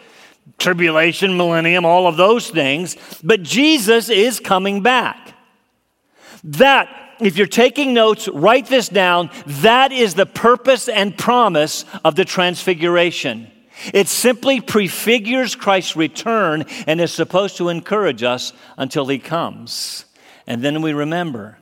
tribulation, 0.59 1.37
millennium, 1.37 1.85
all 1.85 2.07
of 2.07 2.16
those 2.16 2.49
things, 2.49 2.97
but 3.23 3.43
Jesus 3.43 4.09
is 4.09 4.40
coming 4.40 4.81
back. 4.83 5.25
That, 6.47 6.88
if 7.21 7.37
you're 7.37 7.49
taking 7.49 7.93
notes, 7.93 8.29
write 8.29 8.67
this 8.67 8.88
down. 8.88 9.31
That 9.47 9.91
is 9.91 10.15
the 10.15 10.26
purpose 10.26 10.88
and 10.88 11.17
promise 11.17 11.85
of 12.05 12.15
the 12.15 12.25
transfiguration. 12.25 13.50
It 13.93 14.07
simply 14.07 14.61
prefigures 14.61 15.57
Christ's 15.57 15.97
return 15.97 16.65
and 16.87 17.00
is 17.00 17.12
supposed 17.12 17.57
to 17.57 17.69
encourage 17.69 18.23
us 18.23 18.53
until 18.79 19.07
he 19.07 19.19
comes. 19.19 20.05
And 20.47 20.62
then 20.62 20.83
we 20.83 20.93
remember, 20.93 21.59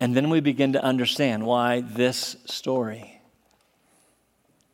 and 0.00 0.16
then 0.16 0.30
we 0.30 0.40
begin 0.40 0.72
to 0.72 0.82
understand 0.82 1.44
why 1.44 1.82
this 1.82 2.36
story. 2.46 3.20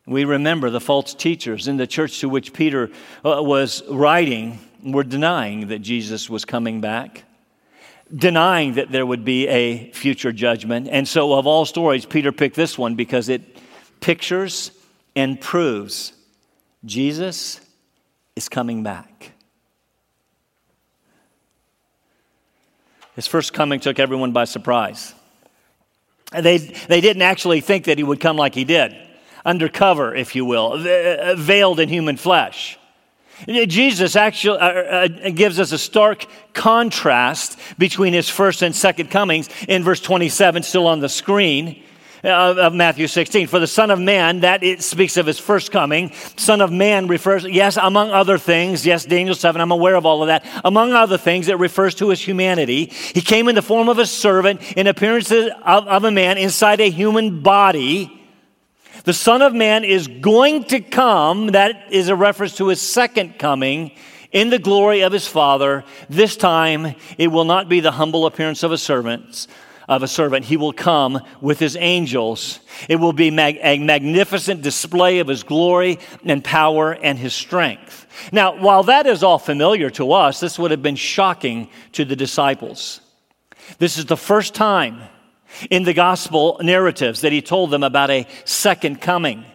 We 0.07 0.23
remember 0.23 0.69
the 0.69 0.79
false 0.79 1.13
teachers 1.13 1.67
in 1.67 1.75
the 1.75 1.85
church 1.85 2.21
to 2.21 2.29
which 2.29 2.53
Peter 2.53 2.89
uh, 3.23 3.43
was 3.43 3.83
writing 3.89 4.59
were 4.81 5.03
denying 5.03 5.67
that 5.67 5.79
Jesus 5.79 6.29
was 6.29 6.45
coming 6.45 6.79
back 6.79 7.25
denying 8.15 8.73
that 8.73 8.91
there 8.91 9.05
would 9.05 9.23
be 9.23 9.47
a 9.47 9.91
future 9.91 10.31
judgment. 10.31 10.87
And 10.89 11.07
so, 11.07 11.33
of 11.33 11.45
all 11.45 11.65
stories, 11.65 12.05
Peter 12.05 12.31
picked 12.31 12.55
this 12.55 12.77
one 12.77 12.95
because 12.95 13.29
it 13.29 13.41
pictures 13.99 14.71
and 15.15 15.39
proves 15.39 16.13
Jesus 16.85 17.59
is 18.35 18.49
coming 18.49 18.83
back. 18.83 19.33
His 23.15 23.27
first 23.27 23.53
coming 23.53 23.81
took 23.81 23.99
everyone 23.99 24.31
by 24.31 24.45
surprise. 24.45 25.13
They, 26.31 26.57
they 26.57 27.01
didn't 27.01 27.23
actually 27.23 27.59
think 27.59 27.85
that 27.85 27.97
he 27.97 28.03
would 28.03 28.21
come 28.21 28.37
like 28.37 28.55
he 28.55 28.63
did, 28.63 28.95
undercover, 29.43 30.15
if 30.15 30.35
you 30.35 30.45
will, 30.45 30.73
uh, 30.73 31.35
veiled 31.35 31.81
in 31.81 31.89
human 31.89 32.15
flesh. 32.15 32.78
Jesus 33.47 34.15
actually 34.15 34.59
uh, 34.59 34.65
uh, 34.65 35.29
gives 35.29 35.59
us 35.59 35.71
a 35.71 35.77
stark 35.77 36.25
contrast 36.53 37.59
between 37.77 38.13
his 38.13 38.29
first 38.29 38.61
and 38.61 38.75
second 38.75 39.09
comings 39.11 39.49
in 39.67 39.83
verse 39.83 40.01
27, 40.01 40.63
still 40.63 40.87
on 40.87 40.99
the 40.99 41.09
screen. 41.09 41.83
Of, 42.21 42.57
of, 42.57 42.73
Matthew 42.73 43.07
16. 43.07 43.47
For 43.47 43.59
the 43.59 43.65
Son 43.67 43.89
of 43.91 43.97
Man, 43.97 44.41
that 44.41 44.61
it 44.61 44.83
speaks 44.83 45.15
of 45.15 45.25
his 45.25 45.39
first 45.39 45.71
coming. 45.71 46.11
Son 46.35 46.59
of 46.59 46.69
Man 46.69 47.07
refers, 47.07 47.45
yes, 47.45 47.77
among 47.77 48.11
other 48.11 48.37
things, 48.37 48.85
yes, 48.85 49.05
Daniel 49.05 49.35
7, 49.35 49.61
I'm 49.61 49.71
aware 49.71 49.95
of 49.95 50.05
all 50.05 50.21
of 50.21 50.27
that. 50.27 50.45
Among 50.65 50.91
other 50.91 51.17
things, 51.17 51.47
it 51.47 51.57
refers 51.57 51.95
to 51.95 52.09
his 52.09 52.19
humanity. 52.19 52.87
He 52.87 53.21
came 53.21 53.47
in 53.47 53.55
the 53.55 53.61
form 53.61 53.87
of 53.87 53.99
a 53.99 54.05
servant, 54.05 54.61
in 54.73 54.87
appearance 54.87 55.31
of, 55.31 55.47
of 55.63 56.03
a 56.03 56.11
man 56.11 56.37
inside 56.37 56.81
a 56.81 56.89
human 56.89 57.41
body. 57.41 58.18
The 59.09 59.13
Son 59.13 59.41
of 59.41 59.55
Man 59.55 59.85
is 59.85 60.07
going 60.07 60.65
to 60.65 60.81
come. 60.81 61.47
That 61.47 61.91
is 61.91 62.09
a 62.09 62.15
reference 62.15 62.57
to 62.57 62.67
his 62.67 62.79
second 62.79 63.39
coming 63.39 63.93
in 64.31 64.51
the 64.51 64.59
glory 64.59 65.01
of 65.01 65.11
his 65.11 65.25
Father. 65.27 65.83
This 66.11 66.37
time, 66.37 66.93
it 67.17 67.29
will 67.29 67.45
not 67.45 67.67
be 67.67 67.79
the 67.79 67.89
humble 67.89 68.27
appearance 68.27 68.61
of 68.61 68.71
a 68.71 68.77
servant. 68.77 69.47
Of 69.87 70.03
a 70.03 70.07
servant, 70.07 70.45
he 70.45 70.57
will 70.57 70.73
come 70.73 71.21
with 71.41 71.57
his 71.57 71.75
angels. 71.75 72.59
It 72.87 72.97
will 72.97 73.11
be 73.11 73.31
mag- 73.31 73.57
a 73.63 73.79
magnificent 73.79 74.61
display 74.61 75.17
of 75.17 75.27
his 75.27 75.41
glory 75.41 75.97
and 76.23 76.43
power 76.43 76.91
and 76.91 77.17
his 77.17 77.33
strength. 77.33 78.05
Now, 78.31 78.61
while 78.61 78.83
that 78.83 79.07
is 79.07 79.23
all 79.23 79.39
familiar 79.39 79.89
to 79.89 80.11
us, 80.11 80.39
this 80.39 80.59
would 80.59 80.69
have 80.69 80.83
been 80.83 80.95
shocking 80.95 81.71
to 81.93 82.05
the 82.05 82.15
disciples. 82.15 83.01
This 83.79 83.97
is 83.97 84.05
the 84.05 84.15
first 84.15 84.53
time 84.53 85.01
in 85.69 85.83
the 85.83 85.93
gospel 85.93 86.59
narratives 86.61 87.21
that 87.21 87.31
he 87.31 87.41
told 87.41 87.71
them 87.71 87.83
about 87.83 88.09
a 88.09 88.27
second 88.45 89.01
coming. 89.01 89.45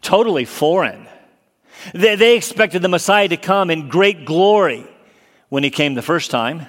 Totally 0.00 0.44
foreign. 0.44 1.06
They, 1.92 2.16
they 2.16 2.36
expected 2.36 2.82
the 2.82 2.88
Messiah 2.88 3.28
to 3.28 3.36
come 3.36 3.70
in 3.70 3.88
great 3.88 4.24
glory 4.24 4.86
when 5.48 5.64
he 5.64 5.70
came 5.70 5.94
the 5.94 6.02
first 6.02 6.30
time. 6.30 6.66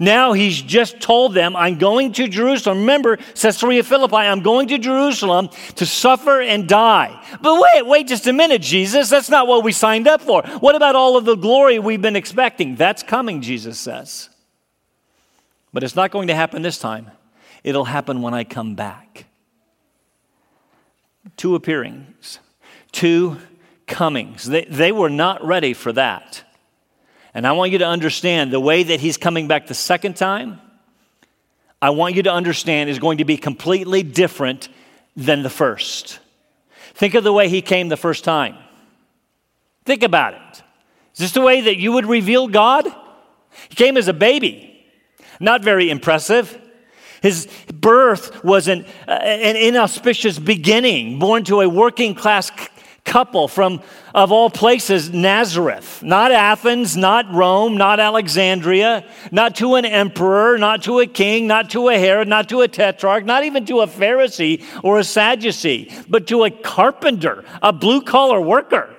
Now 0.00 0.32
he's 0.32 0.60
just 0.60 1.00
told 1.00 1.34
them, 1.34 1.54
I'm 1.54 1.78
going 1.78 2.12
to 2.14 2.28
Jerusalem. 2.28 2.80
Remember, 2.80 3.16
Caesarea 3.34 3.84
Philippi, 3.84 4.16
I'm 4.16 4.42
going 4.42 4.68
to 4.68 4.78
Jerusalem 4.78 5.50
to 5.76 5.86
suffer 5.86 6.40
and 6.40 6.68
die. 6.68 7.24
But 7.40 7.60
wait, 7.60 7.86
wait 7.86 8.08
just 8.08 8.26
a 8.26 8.32
minute, 8.32 8.60
Jesus. 8.60 9.08
That's 9.08 9.30
not 9.30 9.46
what 9.46 9.62
we 9.62 9.72
signed 9.72 10.08
up 10.08 10.20
for. 10.20 10.42
What 10.60 10.74
about 10.74 10.96
all 10.96 11.16
of 11.16 11.24
the 11.24 11.36
glory 11.36 11.78
we've 11.78 12.02
been 12.02 12.16
expecting? 12.16 12.74
That's 12.74 13.02
coming, 13.02 13.40
Jesus 13.40 13.78
says. 13.78 14.30
But 15.72 15.84
it's 15.84 15.96
not 15.96 16.10
going 16.10 16.28
to 16.28 16.34
happen 16.34 16.62
this 16.62 16.78
time. 16.78 17.10
It'll 17.68 17.84
happen 17.84 18.22
when 18.22 18.32
I 18.32 18.44
come 18.44 18.76
back. 18.76 19.26
Two 21.36 21.54
appearings, 21.54 22.38
two 22.92 23.36
comings. 23.86 24.46
They, 24.46 24.64
they 24.64 24.90
were 24.90 25.10
not 25.10 25.44
ready 25.44 25.74
for 25.74 25.92
that. 25.92 26.42
And 27.34 27.46
I 27.46 27.52
want 27.52 27.70
you 27.72 27.78
to 27.80 27.86
understand 27.86 28.54
the 28.54 28.58
way 28.58 28.84
that 28.84 29.00
he's 29.00 29.18
coming 29.18 29.48
back 29.48 29.66
the 29.66 29.74
second 29.74 30.16
time, 30.16 30.62
I 31.82 31.90
want 31.90 32.14
you 32.14 32.22
to 32.22 32.32
understand 32.32 32.88
is 32.88 32.98
going 32.98 33.18
to 33.18 33.26
be 33.26 33.36
completely 33.36 34.02
different 34.02 34.70
than 35.14 35.42
the 35.42 35.50
first. 35.50 36.20
Think 36.94 37.12
of 37.12 37.22
the 37.22 37.34
way 37.34 37.50
he 37.50 37.60
came 37.60 37.90
the 37.90 37.98
first 37.98 38.24
time. 38.24 38.56
Think 39.84 40.02
about 40.02 40.32
it. 40.32 40.62
Is 41.12 41.18
this 41.18 41.32
the 41.32 41.42
way 41.42 41.60
that 41.60 41.76
you 41.76 41.92
would 41.92 42.06
reveal 42.06 42.48
God? 42.48 42.86
He 43.68 43.74
came 43.74 43.98
as 43.98 44.08
a 44.08 44.14
baby, 44.14 44.86
not 45.38 45.62
very 45.62 45.90
impressive. 45.90 46.64
His 47.22 47.48
birth 47.72 48.44
was 48.44 48.68
an, 48.68 48.84
uh, 49.06 49.12
an 49.12 49.56
inauspicious 49.56 50.38
beginning, 50.38 51.18
born 51.18 51.44
to 51.44 51.60
a 51.60 51.68
working 51.68 52.14
class 52.14 52.48
c- 52.48 52.68
couple 53.04 53.48
from, 53.48 53.82
of 54.14 54.30
all 54.30 54.50
places, 54.50 55.10
Nazareth. 55.10 56.02
Not 56.02 56.30
Athens, 56.30 56.96
not 56.96 57.32
Rome, 57.32 57.76
not 57.76 57.98
Alexandria, 57.98 59.04
not 59.32 59.56
to 59.56 59.74
an 59.76 59.84
emperor, 59.84 60.58
not 60.58 60.82
to 60.84 61.00
a 61.00 61.06
king, 61.06 61.46
not 61.46 61.70
to 61.70 61.88
a 61.88 61.98
Herod, 61.98 62.28
not 62.28 62.48
to 62.50 62.60
a 62.60 62.68
tetrarch, 62.68 63.24
not 63.24 63.44
even 63.44 63.64
to 63.66 63.80
a 63.80 63.86
Pharisee 63.86 64.62
or 64.84 64.98
a 64.98 65.04
Sadducee, 65.04 65.92
but 66.08 66.26
to 66.28 66.44
a 66.44 66.50
carpenter, 66.50 67.44
a 67.62 67.72
blue 67.72 68.02
collar 68.02 68.40
worker. 68.40 68.94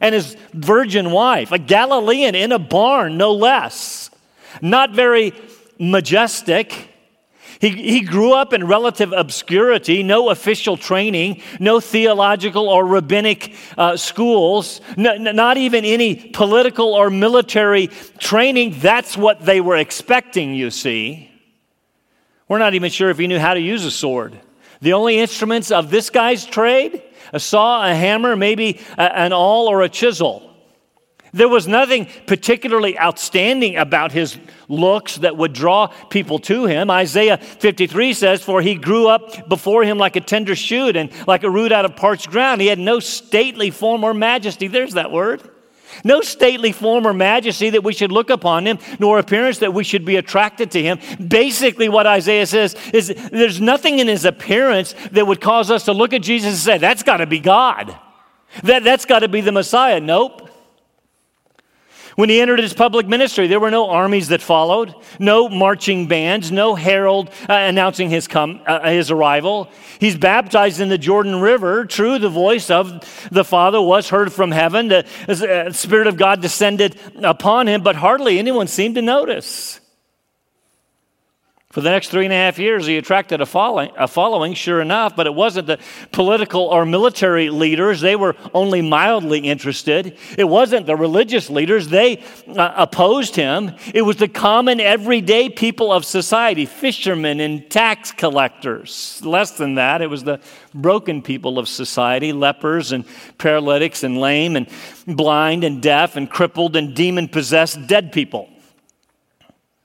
And 0.00 0.14
his 0.14 0.36
virgin 0.52 1.10
wife, 1.10 1.52
a 1.52 1.58
Galilean 1.58 2.34
in 2.34 2.52
a 2.52 2.58
barn, 2.58 3.16
no 3.16 3.32
less. 3.32 4.10
Not 4.62 4.92
very 4.92 5.32
majestic 5.78 6.89
he, 7.60 7.70
he 7.70 8.00
grew 8.00 8.32
up 8.32 8.54
in 8.54 8.66
relative 8.66 9.12
obscurity, 9.12 10.02
no 10.02 10.30
official 10.30 10.78
training, 10.78 11.42
no 11.60 11.78
theological 11.78 12.68
or 12.70 12.86
rabbinic 12.86 13.54
uh, 13.76 13.98
schools, 13.98 14.80
not 14.96 15.58
even 15.58 15.84
any 15.84 16.14
political 16.14 16.94
or 16.94 17.10
military 17.10 17.88
training. 18.18 18.76
That's 18.78 19.14
what 19.14 19.44
they 19.44 19.60
were 19.60 19.76
expecting, 19.76 20.54
you 20.54 20.70
see. 20.70 21.30
We're 22.48 22.58
not 22.58 22.72
even 22.72 22.90
sure 22.90 23.10
if 23.10 23.18
he 23.18 23.26
knew 23.26 23.38
how 23.38 23.52
to 23.52 23.60
use 23.60 23.84
a 23.84 23.90
sword. 23.90 24.40
The 24.80 24.94
only 24.94 25.18
instruments 25.18 25.70
of 25.70 25.90
this 25.90 26.08
guy's 26.08 26.46
trade 26.46 27.02
a 27.32 27.38
saw, 27.38 27.88
a 27.88 27.94
hammer, 27.94 28.34
maybe 28.36 28.80
an 28.96 29.32
awl 29.32 29.68
or 29.68 29.82
a 29.82 29.88
chisel. 29.88 30.49
There 31.32 31.48
was 31.48 31.68
nothing 31.68 32.08
particularly 32.26 32.98
outstanding 32.98 33.76
about 33.76 34.12
his 34.12 34.36
looks 34.68 35.16
that 35.16 35.36
would 35.36 35.52
draw 35.52 35.86
people 35.86 36.38
to 36.40 36.66
him. 36.66 36.90
Isaiah 36.90 37.36
53 37.36 38.12
says, 38.14 38.42
For 38.42 38.60
he 38.60 38.74
grew 38.74 39.08
up 39.08 39.48
before 39.48 39.84
him 39.84 39.98
like 39.98 40.16
a 40.16 40.20
tender 40.20 40.56
shoot 40.56 40.96
and 40.96 41.10
like 41.26 41.44
a 41.44 41.50
root 41.50 41.72
out 41.72 41.84
of 41.84 41.96
parched 41.96 42.30
ground. 42.30 42.60
He 42.60 42.66
had 42.66 42.78
no 42.78 42.98
stately 43.00 43.70
form 43.70 44.02
or 44.02 44.12
majesty. 44.12 44.66
There's 44.66 44.94
that 44.94 45.12
word. 45.12 45.48
No 46.04 46.20
stately 46.20 46.72
form 46.72 47.06
or 47.06 47.12
majesty 47.12 47.70
that 47.70 47.84
we 47.84 47.92
should 47.92 48.12
look 48.12 48.30
upon 48.30 48.66
him, 48.66 48.78
nor 48.98 49.18
appearance 49.18 49.58
that 49.58 49.74
we 49.74 49.84
should 49.84 50.04
be 50.04 50.16
attracted 50.16 50.70
to 50.72 50.82
him. 50.82 50.98
Basically, 51.24 51.88
what 51.88 52.06
Isaiah 52.06 52.46
says 52.46 52.76
is 52.92 53.08
there's 53.30 53.60
nothing 53.60 53.98
in 53.98 54.08
his 54.08 54.24
appearance 54.24 54.94
that 55.12 55.26
would 55.26 55.40
cause 55.40 55.70
us 55.70 55.84
to 55.84 55.92
look 55.92 56.12
at 56.12 56.22
Jesus 56.22 56.50
and 56.50 56.58
say, 56.58 56.78
That's 56.78 57.02
got 57.02 57.18
to 57.18 57.26
be 57.26 57.40
God. 57.40 57.98
That, 58.64 58.82
that's 58.82 59.04
got 59.04 59.20
to 59.20 59.28
be 59.28 59.40
the 59.40 59.52
Messiah. 59.52 60.00
Nope. 60.00 60.49
When 62.16 62.28
he 62.28 62.40
entered 62.40 62.58
his 62.58 62.74
public 62.74 63.06
ministry, 63.06 63.46
there 63.46 63.60
were 63.60 63.70
no 63.70 63.88
armies 63.88 64.28
that 64.28 64.42
followed, 64.42 64.94
no 65.18 65.48
marching 65.48 66.06
bands, 66.06 66.50
no 66.50 66.74
herald 66.74 67.28
uh, 67.48 67.52
announcing 67.54 68.10
his, 68.10 68.28
come, 68.28 68.60
uh, 68.66 68.90
his 68.90 69.10
arrival. 69.10 69.68
He's 69.98 70.16
baptized 70.16 70.80
in 70.80 70.88
the 70.88 70.98
Jordan 70.98 71.40
River. 71.40 71.84
True, 71.84 72.18
the 72.18 72.28
voice 72.28 72.70
of 72.70 73.28
the 73.30 73.44
Father 73.44 73.80
was 73.80 74.08
heard 74.08 74.32
from 74.32 74.50
heaven. 74.50 74.88
The 74.88 75.06
uh, 75.28 75.72
Spirit 75.72 76.06
of 76.06 76.16
God 76.16 76.40
descended 76.40 76.98
upon 77.22 77.68
him, 77.68 77.82
but 77.82 77.96
hardly 77.96 78.38
anyone 78.38 78.66
seemed 78.66 78.96
to 78.96 79.02
notice. 79.02 79.79
For 81.70 81.82
the 81.82 81.90
next 81.90 82.08
three 82.08 82.24
and 82.24 82.32
a 82.32 82.36
half 82.36 82.58
years, 82.58 82.86
he 82.86 82.96
attracted 82.96 83.40
a 83.40 83.46
following, 83.46 83.92
a 83.96 84.08
following, 84.08 84.54
sure 84.54 84.80
enough, 84.80 85.14
but 85.14 85.28
it 85.28 85.34
wasn't 85.36 85.68
the 85.68 85.78
political 86.10 86.62
or 86.62 86.84
military 86.84 87.48
leaders. 87.48 88.00
They 88.00 88.16
were 88.16 88.34
only 88.52 88.82
mildly 88.82 89.38
interested. 89.38 90.18
It 90.36 90.48
wasn't 90.48 90.86
the 90.86 90.96
religious 90.96 91.48
leaders. 91.48 91.86
They 91.86 92.24
uh, 92.48 92.74
opposed 92.76 93.36
him. 93.36 93.76
It 93.94 94.02
was 94.02 94.16
the 94.16 94.26
common, 94.26 94.80
everyday 94.80 95.48
people 95.48 95.92
of 95.92 96.04
society 96.04 96.66
fishermen 96.66 97.38
and 97.38 97.70
tax 97.70 98.10
collectors. 98.10 99.22
Less 99.24 99.52
than 99.52 99.76
that, 99.76 100.02
it 100.02 100.08
was 100.08 100.24
the 100.24 100.40
broken 100.74 101.22
people 101.22 101.56
of 101.56 101.68
society 101.68 102.32
lepers 102.32 102.90
and 102.90 103.04
paralytics 103.38 104.02
and 104.02 104.18
lame 104.18 104.56
and 104.56 104.66
blind 105.06 105.62
and 105.62 105.80
deaf 105.80 106.16
and 106.16 106.28
crippled 106.28 106.74
and 106.74 106.96
demon 106.96 107.28
possessed 107.28 107.86
dead 107.86 108.10
people. 108.10 108.49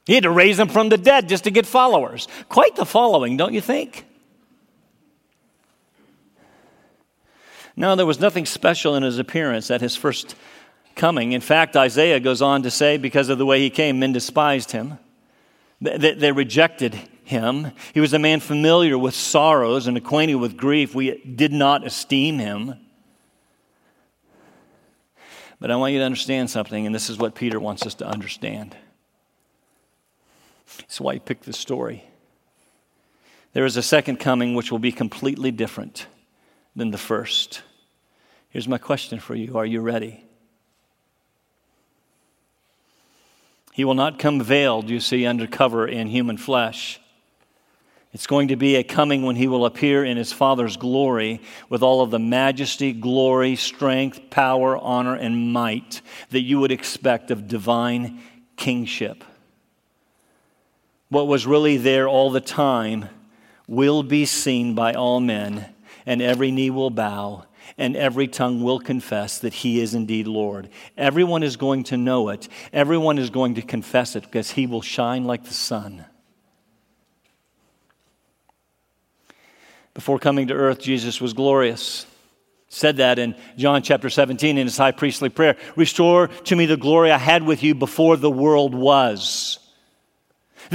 He 0.06 0.14
had 0.14 0.24
to 0.24 0.30
raise 0.30 0.58
them 0.58 0.70
from 0.70 0.90
the 0.90 0.98
dead 0.98 1.28
just 1.28 1.46
to 1.46 1.52
get 1.52 1.66
followers. 1.66 2.28
Quite 2.48 2.76
the 2.76 2.86
following, 2.86 3.38
don't 3.38 3.54
you 3.54 3.62
think? 3.62 4.06
No, 7.76 7.96
there 7.96 8.06
was 8.06 8.20
nothing 8.20 8.46
special 8.46 8.96
in 8.96 9.04
his 9.04 9.20
appearance 9.20 9.70
at 9.70 9.82
his 9.82 9.96
first 9.96 10.36
coming. 10.96 11.34
In 11.34 11.42
fact, 11.42 11.76
Isaiah 11.76 12.20
goes 12.20 12.42
on 12.42 12.64
to 12.64 12.72
say, 12.72 12.98
because 12.98 13.30
of 13.30 13.38
the 13.38 13.46
way 13.46 13.60
he 13.60 13.70
came, 13.70 14.00
men 14.00 14.14
despised 14.14 14.72
him. 14.72 14.98
They, 15.82 16.14
they 16.14 16.32
rejected 16.32 16.98
him. 17.24 17.72
He 17.94 18.00
was 18.00 18.14
a 18.14 18.20
man 18.20 18.40
familiar 18.40 18.98
with 18.98 19.14
sorrows 19.14 19.88
and 19.88 19.98
acquainted 19.98 20.36
with 20.36 20.56
grief. 20.56 20.96
We 20.96 21.18
did 21.24 21.52
not 21.52 21.86
esteem 21.86 22.40
him. 22.40 22.76
But 25.60 25.72
I 25.72 25.76
want 25.76 25.94
you 25.94 26.00
to 26.00 26.06
understand 26.06 26.50
something, 26.50 26.86
and 26.86 26.94
this 26.94 27.10
is 27.10 27.18
what 27.18 27.36
Peter 27.36 27.60
wants 27.60 27.86
us 27.86 27.96
to 27.96 28.08
understand. 28.08 28.78
That's 30.80 31.02
why 31.02 31.14
he 31.14 31.20
picked 31.20 31.46
this 31.46 31.58
story. 31.58 32.04
There 33.54 33.66
is 33.66 33.78
a 33.78 33.84
second 33.84 34.20
coming 34.20 34.54
which 34.54 34.72
will 34.72 34.80
be 34.80 34.92
completely 34.92 35.50
different 35.50 36.08
than 36.76 36.92
the 36.92 36.98
first. 36.98 37.62
Here's 38.50 38.68
my 38.68 38.78
question 38.78 39.20
for 39.20 39.34
you 39.34 39.58
Are 39.58 39.66
you 39.66 39.82
ready? 39.82 40.26
He 43.72 43.84
will 43.84 43.94
not 43.94 44.20
come 44.20 44.42
veiled, 44.42 44.90
you 44.90 45.00
see, 45.02 45.26
under 45.26 45.48
cover 45.48 45.88
in 45.88 46.08
human 46.08 46.38
flesh. 46.38 47.00
It's 48.14 48.28
going 48.28 48.48
to 48.48 48.56
be 48.56 48.78
a 48.78 48.84
coming 48.84 49.24
when 49.24 49.36
he 49.36 49.48
will 49.48 49.66
appear 49.66 50.06
in 50.06 50.16
his 50.16 50.32
Father's 50.32 50.78
glory 50.78 51.42
with 51.68 51.84
all 51.84 52.02
of 52.02 52.12
the 52.12 52.20
majesty, 52.20 52.94
glory, 52.94 53.58
strength, 53.58 54.30
power, 54.30 54.78
honor, 54.78 55.16
and 55.16 55.52
might 55.52 56.02
that 56.30 56.40
you 56.40 56.62
would 56.62 56.72
expect 56.72 57.32
of 57.32 57.50
divine 57.50 58.22
kingship 58.56 59.26
what 61.16 61.28
was 61.28 61.48
really 61.48 61.78
there 61.78 62.10
all 62.10 62.30
the 62.30 62.42
time 62.42 63.08
will 63.70 64.04
be 64.04 64.26
seen 64.26 64.76
by 64.76 64.92
all 64.92 65.22
men, 65.22 65.66
and 66.06 66.22
every 66.22 66.52
knee 66.52 66.70
will 66.70 66.90
bow, 66.90 67.46
and 67.78 67.96
every 67.96 68.28
tongue 68.28 68.62
will 68.62 68.82
confess 68.82 69.40
that 69.40 69.54
he 69.54 69.80
is 69.80 69.96
indeed 69.96 70.28
Lord. 70.28 70.68
Everyone 70.98 71.42
is 71.42 71.56
going 71.56 71.86
to 71.86 71.96
know 71.96 72.28
it, 72.28 72.50
everyone 72.74 73.18
is 73.18 73.30
going 73.30 73.56
to 73.56 73.62
confess 73.62 74.18
it 74.18 74.24
because 74.24 74.52
he 74.52 74.68
will 74.68 74.82
shine 74.82 75.24
like 75.24 75.46
the 75.46 75.54
sun. 75.54 76.04
Before 79.94 80.20
coming 80.20 80.48
to 80.48 80.54
earth, 80.54 80.82
Jesus 80.82 81.22
was 81.22 81.32
glorious. 81.32 82.06
Said 82.68 82.98
that 82.98 83.20
in 83.20 83.36
John 83.56 83.84
chapter 83.84 84.10
17 84.10 84.58
in 84.58 84.68
his 84.68 84.76
high 84.76 84.92
priestly 84.92 85.30
prayer 85.30 85.56
Restore 85.78 86.28
to 86.28 86.58
me 86.58 86.66
the 86.66 86.76
glory 86.76 87.10
I 87.10 87.18
had 87.18 87.44
with 87.44 87.64
you 87.64 87.74
before 87.74 88.18
the 88.18 88.30
world 88.30 88.76
was. 88.76 89.60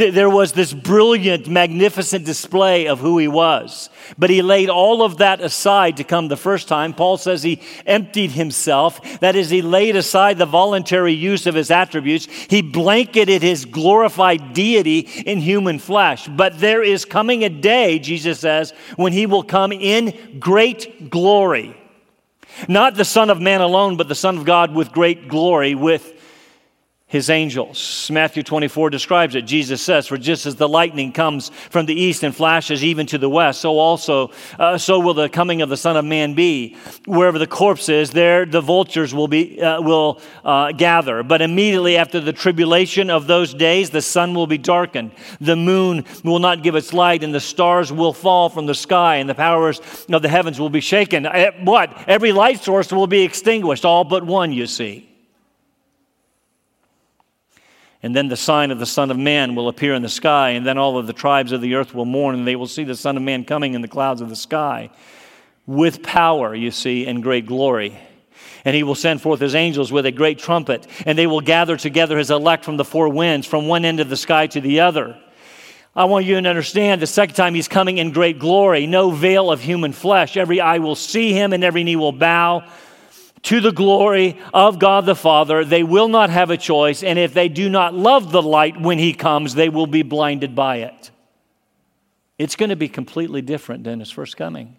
There 0.08 0.30
was 0.30 0.52
this 0.52 0.72
brilliant, 0.72 1.46
magnificent 1.46 2.24
display 2.24 2.86
of 2.86 3.00
who 3.00 3.18
he 3.18 3.28
was. 3.28 3.90
But 4.16 4.30
he 4.30 4.40
laid 4.40 4.70
all 4.70 5.02
of 5.02 5.18
that 5.18 5.42
aside 5.42 5.98
to 5.98 6.04
come 6.04 6.28
the 6.28 6.36
first 6.36 6.68
time. 6.68 6.94
Paul 6.94 7.18
says 7.18 7.42
he 7.42 7.60
emptied 7.84 8.30
himself. 8.30 9.20
That 9.20 9.36
is, 9.36 9.50
he 9.50 9.60
laid 9.60 9.96
aside 9.96 10.38
the 10.38 10.46
voluntary 10.46 11.12
use 11.12 11.46
of 11.46 11.54
his 11.54 11.70
attributes. 11.70 12.26
He 12.48 12.62
blanketed 12.62 13.42
his 13.42 13.66
glorified 13.66 14.54
deity 14.54 15.00
in 15.00 15.38
human 15.38 15.78
flesh. 15.78 16.26
But 16.28 16.58
there 16.58 16.82
is 16.82 17.04
coming 17.04 17.44
a 17.44 17.50
day, 17.50 17.98
Jesus 17.98 18.40
says, 18.40 18.72
when 18.96 19.12
he 19.12 19.26
will 19.26 19.42
come 19.42 19.70
in 19.70 20.38
great 20.40 21.10
glory. 21.10 21.76
Not 22.68 22.94
the 22.94 23.04
Son 23.04 23.30
of 23.30 23.40
Man 23.40 23.60
alone, 23.60 23.96
but 23.96 24.08
the 24.08 24.14
Son 24.14 24.38
of 24.38 24.44
God 24.44 24.74
with 24.74 24.92
great 24.92 25.28
glory, 25.28 25.74
with 25.74 26.14
his 27.10 27.28
angels. 27.28 28.08
Matthew 28.12 28.44
24 28.44 28.88
describes 28.88 29.34
it. 29.34 29.42
Jesus 29.42 29.82
says, 29.82 30.06
For 30.06 30.16
just 30.16 30.46
as 30.46 30.54
the 30.54 30.68
lightning 30.68 31.10
comes 31.10 31.48
from 31.48 31.86
the 31.86 31.94
east 31.94 32.22
and 32.22 32.34
flashes 32.34 32.84
even 32.84 33.04
to 33.06 33.18
the 33.18 33.28
west, 33.28 33.60
so 33.60 33.80
also, 33.80 34.30
uh, 34.60 34.78
so 34.78 35.00
will 35.00 35.14
the 35.14 35.28
coming 35.28 35.60
of 35.60 35.68
the 35.68 35.76
Son 35.76 35.96
of 35.96 36.04
Man 36.04 36.34
be. 36.34 36.76
Wherever 37.06 37.40
the 37.40 37.48
corpse 37.48 37.88
is, 37.88 38.12
there 38.12 38.46
the 38.46 38.60
vultures 38.60 39.12
will, 39.12 39.26
be, 39.26 39.60
uh, 39.60 39.82
will 39.82 40.20
uh, 40.44 40.70
gather. 40.70 41.24
But 41.24 41.42
immediately 41.42 41.96
after 41.96 42.20
the 42.20 42.32
tribulation 42.32 43.10
of 43.10 43.26
those 43.26 43.54
days, 43.54 43.90
the 43.90 44.02
sun 44.02 44.32
will 44.32 44.46
be 44.46 44.58
darkened, 44.58 45.10
the 45.40 45.56
moon 45.56 46.04
will 46.22 46.38
not 46.38 46.62
give 46.62 46.76
its 46.76 46.92
light, 46.92 47.24
and 47.24 47.34
the 47.34 47.40
stars 47.40 47.92
will 47.92 48.12
fall 48.12 48.48
from 48.48 48.66
the 48.66 48.74
sky, 48.74 49.16
and 49.16 49.28
the 49.28 49.34
powers 49.34 49.80
of 50.12 50.22
the 50.22 50.28
heavens 50.28 50.60
will 50.60 50.70
be 50.70 50.80
shaken. 50.80 51.26
Uh, 51.26 51.50
what? 51.64 51.92
Every 52.06 52.30
light 52.30 52.60
source 52.60 52.92
will 52.92 53.08
be 53.08 53.22
extinguished, 53.22 53.84
all 53.84 54.04
but 54.04 54.24
one, 54.24 54.52
you 54.52 54.68
see. 54.68 55.09
And 58.02 58.16
then 58.16 58.28
the 58.28 58.36
sign 58.36 58.70
of 58.70 58.78
the 58.78 58.86
Son 58.86 59.10
of 59.10 59.18
Man 59.18 59.54
will 59.54 59.68
appear 59.68 59.94
in 59.94 60.02
the 60.02 60.08
sky, 60.08 60.50
and 60.50 60.66
then 60.66 60.78
all 60.78 60.96
of 60.96 61.06
the 61.06 61.12
tribes 61.12 61.52
of 61.52 61.60
the 61.60 61.74
earth 61.74 61.94
will 61.94 62.06
mourn, 62.06 62.34
and 62.34 62.46
they 62.46 62.56
will 62.56 62.66
see 62.66 62.84
the 62.84 62.96
Son 62.96 63.16
of 63.16 63.22
Man 63.22 63.44
coming 63.44 63.74
in 63.74 63.82
the 63.82 63.88
clouds 63.88 64.20
of 64.22 64.30
the 64.30 64.36
sky 64.36 64.90
with 65.66 66.02
power, 66.02 66.54
you 66.54 66.70
see, 66.70 67.06
and 67.06 67.22
great 67.22 67.46
glory. 67.46 67.96
And 68.64 68.74
he 68.74 68.82
will 68.82 68.94
send 68.94 69.20
forth 69.20 69.40
his 69.40 69.54
angels 69.54 69.92
with 69.92 70.06
a 70.06 70.10
great 70.10 70.38
trumpet, 70.38 70.86
and 71.04 71.16
they 71.16 71.26
will 71.26 71.42
gather 71.42 71.76
together 71.76 72.16
his 72.16 72.30
elect 72.30 72.64
from 72.64 72.76
the 72.76 72.84
four 72.84 73.08
winds, 73.08 73.46
from 73.46 73.68
one 73.68 73.84
end 73.84 74.00
of 74.00 74.08
the 74.08 74.16
sky 74.16 74.46
to 74.48 74.60
the 74.60 74.80
other. 74.80 75.18
I 75.94 76.04
want 76.04 76.24
you 76.24 76.40
to 76.40 76.48
understand 76.48 77.02
the 77.02 77.06
second 77.06 77.34
time 77.34 77.54
he's 77.54 77.68
coming 77.68 77.98
in 77.98 78.12
great 78.12 78.38
glory, 78.38 78.86
no 78.86 79.10
veil 79.10 79.50
of 79.50 79.60
human 79.60 79.92
flesh. 79.92 80.36
Every 80.36 80.60
eye 80.60 80.78
will 80.78 80.94
see 80.94 81.32
him, 81.32 81.52
and 81.52 81.62
every 81.62 81.84
knee 81.84 81.96
will 81.96 82.12
bow 82.12 82.64
to 83.42 83.60
the 83.60 83.72
glory 83.72 84.38
of 84.52 84.78
God 84.78 85.06
the 85.06 85.14
Father. 85.14 85.64
They 85.64 85.82
will 85.82 86.08
not 86.08 86.30
have 86.30 86.50
a 86.50 86.56
choice, 86.56 87.02
and 87.02 87.18
if 87.18 87.34
they 87.34 87.48
do 87.48 87.68
not 87.68 87.94
love 87.94 88.32
the 88.32 88.42
light 88.42 88.80
when 88.80 88.98
He 88.98 89.12
comes, 89.12 89.54
they 89.54 89.68
will 89.68 89.86
be 89.86 90.02
blinded 90.02 90.54
by 90.54 90.76
it. 90.78 91.10
It's 92.38 92.56
going 92.56 92.70
to 92.70 92.76
be 92.76 92.88
completely 92.88 93.42
different 93.42 93.84
than 93.84 94.00
His 94.00 94.10
first 94.10 94.36
coming. 94.36 94.76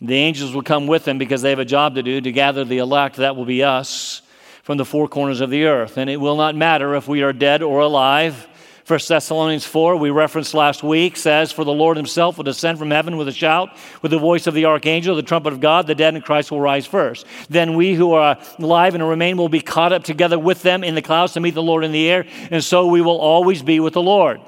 The 0.00 0.16
angels 0.16 0.54
will 0.54 0.62
come 0.62 0.86
with 0.86 1.06
Him 1.06 1.18
because 1.18 1.42
they 1.42 1.50
have 1.50 1.58
a 1.58 1.64
job 1.64 1.94
to 1.94 2.02
do 2.02 2.20
to 2.20 2.32
gather 2.32 2.64
the 2.64 2.78
elect. 2.78 3.16
That 3.16 3.36
will 3.36 3.44
be 3.44 3.62
us 3.62 4.22
from 4.62 4.78
the 4.78 4.84
four 4.84 5.08
corners 5.08 5.40
of 5.40 5.50
the 5.50 5.64
earth. 5.64 5.96
And 5.96 6.10
it 6.10 6.16
will 6.16 6.36
not 6.36 6.56
matter 6.56 6.94
if 6.94 7.08
we 7.08 7.22
are 7.22 7.32
dead 7.32 7.62
or 7.62 7.80
alive 7.80 8.48
1 8.86 8.98
Thessalonians 9.06 9.64
4, 9.64 9.96
we 9.96 10.10
referenced 10.10 10.54
last 10.54 10.82
week, 10.82 11.16
says, 11.16 11.52
For 11.52 11.64
the 11.64 11.72
Lord 11.72 11.96
himself 11.96 12.36
will 12.36 12.44
descend 12.44 12.78
from 12.80 12.90
heaven 12.90 13.16
with 13.16 13.28
a 13.28 13.32
shout, 13.32 13.70
with 14.02 14.10
the 14.10 14.18
voice 14.18 14.48
of 14.48 14.54
the 14.54 14.64
archangel, 14.64 15.14
the 15.14 15.22
trumpet 15.22 15.52
of 15.52 15.60
God, 15.60 15.86
the 15.86 15.94
dead 15.94 16.16
in 16.16 16.22
Christ 16.22 16.50
will 16.50 16.60
rise 16.60 16.84
first. 16.84 17.24
Then 17.48 17.76
we 17.76 17.94
who 17.94 18.12
are 18.12 18.38
alive 18.58 18.96
and 18.96 19.08
remain 19.08 19.36
will 19.36 19.48
be 19.48 19.60
caught 19.60 19.92
up 19.92 20.02
together 20.02 20.36
with 20.36 20.62
them 20.62 20.82
in 20.82 20.96
the 20.96 21.02
clouds 21.02 21.34
to 21.34 21.40
meet 21.40 21.54
the 21.54 21.62
Lord 21.62 21.84
in 21.84 21.92
the 21.92 22.10
air, 22.10 22.26
and 22.50 22.64
so 22.64 22.88
we 22.88 23.00
will 23.00 23.18
always 23.18 23.62
be 23.62 23.78
with 23.78 23.92
the 23.92 24.02
Lord. 24.02 24.40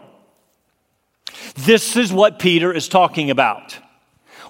This 1.55 1.97
is 1.97 2.13
what 2.13 2.41
Peter 2.41 2.73
is 2.73 2.89
talking 2.89 3.31
about. 3.31 3.79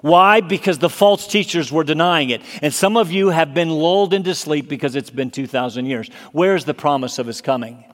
Why? 0.00 0.40
Because 0.40 0.78
the 0.78 0.90
false 0.90 1.26
teachers 1.26 1.72
were 1.72 1.84
denying 1.84 2.30
it. 2.30 2.42
And 2.60 2.72
some 2.72 2.96
of 2.96 3.10
you 3.10 3.28
have 3.28 3.54
been 3.54 3.70
lulled 3.70 4.12
into 4.12 4.34
sleep 4.34 4.68
because 4.68 4.96
it's 4.96 5.10
been 5.10 5.30
2,000 5.30 5.86
years. 5.86 6.10
Where's 6.32 6.64
the 6.64 6.74
promise 6.74 7.18
of 7.18 7.26
his 7.26 7.40
coming? 7.40 7.84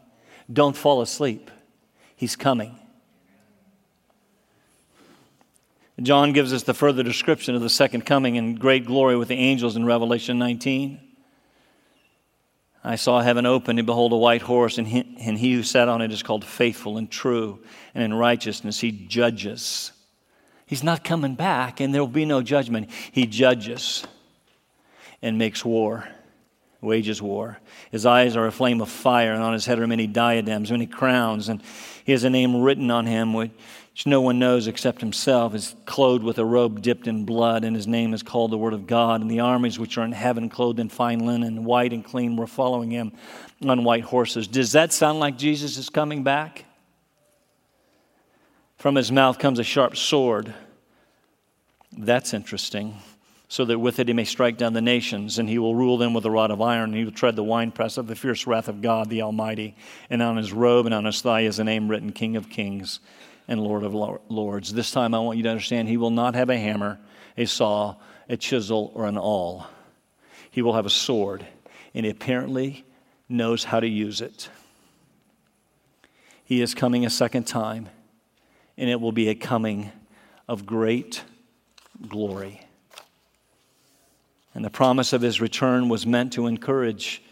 Don't 0.52 0.76
fall 0.76 1.02
asleep. 1.02 1.50
He's 2.20 2.36
coming. 2.36 2.78
John 6.02 6.34
gives 6.34 6.52
us 6.52 6.64
the 6.64 6.74
further 6.74 7.02
description 7.02 7.54
of 7.54 7.62
the 7.62 7.70
second 7.70 8.04
coming 8.04 8.36
in 8.36 8.56
great 8.56 8.84
glory 8.84 9.16
with 9.16 9.28
the 9.28 9.36
angels 9.36 9.74
in 9.74 9.86
Revelation 9.86 10.38
19. 10.38 11.00
I 12.84 12.96
saw 12.96 13.22
heaven 13.22 13.46
open, 13.46 13.78
and 13.78 13.86
behold, 13.86 14.12
a 14.12 14.16
white 14.16 14.42
horse, 14.42 14.76
and 14.76 14.86
he, 14.86 15.16
and 15.18 15.38
he 15.38 15.54
who 15.54 15.62
sat 15.62 15.88
on 15.88 16.02
it 16.02 16.12
is 16.12 16.22
called 16.22 16.44
faithful 16.44 16.98
and 16.98 17.10
true, 17.10 17.60
and 17.94 18.04
in 18.04 18.12
righteousness 18.12 18.80
he 18.80 18.92
judges. 18.92 19.92
He's 20.66 20.84
not 20.84 21.02
coming 21.02 21.36
back, 21.36 21.80
and 21.80 21.94
there 21.94 22.02
will 22.02 22.08
be 22.08 22.26
no 22.26 22.42
judgment. 22.42 22.90
He 23.12 23.24
judges 23.24 24.06
and 25.22 25.38
makes 25.38 25.64
war. 25.64 26.06
wages 26.82 27.20
war. 27.20 27.58
His 27.90 28.06
eyes 28.06 28.36
are 28.36 28.46
a 28.46 28.52
flame 28.52 28.80
of 28.80 28.88
fire, 28.88 29.32
and 29.32 29.42
on 29.42 29.54
his 29.54 29.66
head 29.66 29.78
are 29.78 29.86
many 29.86 30.06
diadems, 30.06 30.70
many 30.70 30.86
crowns, 30.86 31.48
and 31.48 31.62
he 32.10 32.12
has 32.12 32.24
a 32.24 32.30
name 32.30 32.60
written 32.60 32.90
on 32.90 33.06
him 33.06 33.32
which 33.34 33.52
no 34.04 34.20
one 34.20 34.40
knows 34.40 34.66
except 34.66 35.00
himself. 35.00 35.54
Is 35.54 35.76
clothed 35.86 36.24
with 36.24 36.40
a 36.40 36.44
robe 36.44 36.82
dipped 36.82 37.06
in 37.06 37.24
blood, 37.24 37.62
and 37.62 37.76
his 37.76 37.86
name 37.86 38.14
is 38.14 38.20
called 38.20 38.50
the 38.50 38.58
Word 38.58 38.72
of 38.72 38.88
God. 38.88 39.20
And 39.20 39.30
the 39.30 39.38
armies 39.38 39.78
which 39.78 39.96
are 39.96 40.04
in 40.04 40.10
heaven, 40.10 40.48
clothed 40.48 40.80
in 40.80 40.88
fine 40.88 41.20
linen, 41.20 41.62
white 41.62 41.92
and 41.92 42.04
clean, 42.04 42.34
were 42.34 42.48
following 42.48 42.90
him 42.90 43.12
on 43.64 43.84
white 43.84 44.02
horses. 44.02 44.48
Does 44.48 44.72
that 44.72 44.92
sound 44.92 45.20
like 45.20 45.38
Jesus 45.38 45.76
is 45.76 45.88
coming 45.88 46.24
back? 46.24 46.64
From 48.76 48.96
his 48.96 49.12
mouth 49.12 49.38
comes 49.38 49.60
a 49.60 49.64
sharp 49.64 49.96
sword. 49.96 50.52
That's 51.96 52.34
interesting 52.34 52.96
so 53.50 53.64
that 53.64 53.80
with 53.80 53.98
it 53.98 54.06
he 54.06 54.14
may 54.14 54.24
strike 54.24 54.56
down 54.56 54.74
the 54.74 54.80
nations, 54.80 55.36
and 55.36 55.48
he 55.48 55.58
will 55.58 55.74
rule 55.74 55.98
them 55.98 56.14
with 56.14 56.24
a 56.24 56.30
rod 56.30 56.52
of 56.52 56.62
iron, 56.62 56.90
and 56.90 56.94
he 56.94 57.04
will 57.04 57.10
tread 57.10 57.34
the 57.34 57.42
winepress 57.42 57.96
of 57.98 58.06
the 58.06 58.14
fierce 58.14 58.46
wrath 58.46 58.68
of 58.68 58.80
God 58.80 59.10
the 59.10 59.22
Almighty. 59.22 59.74
And 60.08 60.22
on 60.22 60.36
his 60.36 60.52
robe 60.52 60.86
and 60.86 60.94
on 60.94 61.04
his 61.04 61.20
thigh 61.20 61.40
is 61.40 61.58
a 61.58 61.64
name 61.64 61.88
written 61.88 62.12
King 62.12 62.36
of 62.36 62.48
Kings 62.48 63.00
and 63.48 63.60
Lord 63.60 63.82
of 63.82 63.92
Lords. 63.92 64.72
This 64.72 64.92
time 64.92 65.14
I 65.14 65.18
want 65.18 65.36
you 65.36 65.42
to 65.42 65.48
understand 65.48 65.88
he 65.88 65.96
will 65.96 66.10
not 66.10 66.36
have 66.36 66.48
a 66.48 66.56
hammer, 66.56 67.00
a 67.36 67.44
saw, 67.44 67.96
a 68.28 68.36
chisel, 68.36 68.92
or 68.94 69.06
an 69.06 69.18
awl. 69.18 69.66
He 70.48 70.62
will 70.62 70.74
have 70.74 70.86
a 70.86 70.90
sword, 70.90 71.44
and 71.92 72.06
he 72.06 72.10
apparently 72.12 72.84
knows 73.28 73.64
how 73.64 73.80
to 73.80 73.88
use 73.88 74.20
it. 74.20 74.48
He 76.44 76.62
is 76.62 76.72
coming 76.72 77.04
a 77.04 77.10
second 77.10 77.48
time, 77.48 77.88
and 78.78 78.88
it 78.88 79.00
will 79.00 79.10
be 79.10 79.28
a 79.28 79.34
coming 79.34 79.90
of 80.46 80.66
great 80.66 81.24
glory. 82.06 82.64
And 84.54 84.64
the 84.64 84.70
promise 84.70 85.12
of 85.12 85.22
his 85.22 85.40
return 85.40 85.88
was 85.88 86.06
meant 86.06 86.32
to 86.34 86.46
encourage 86.46 87.22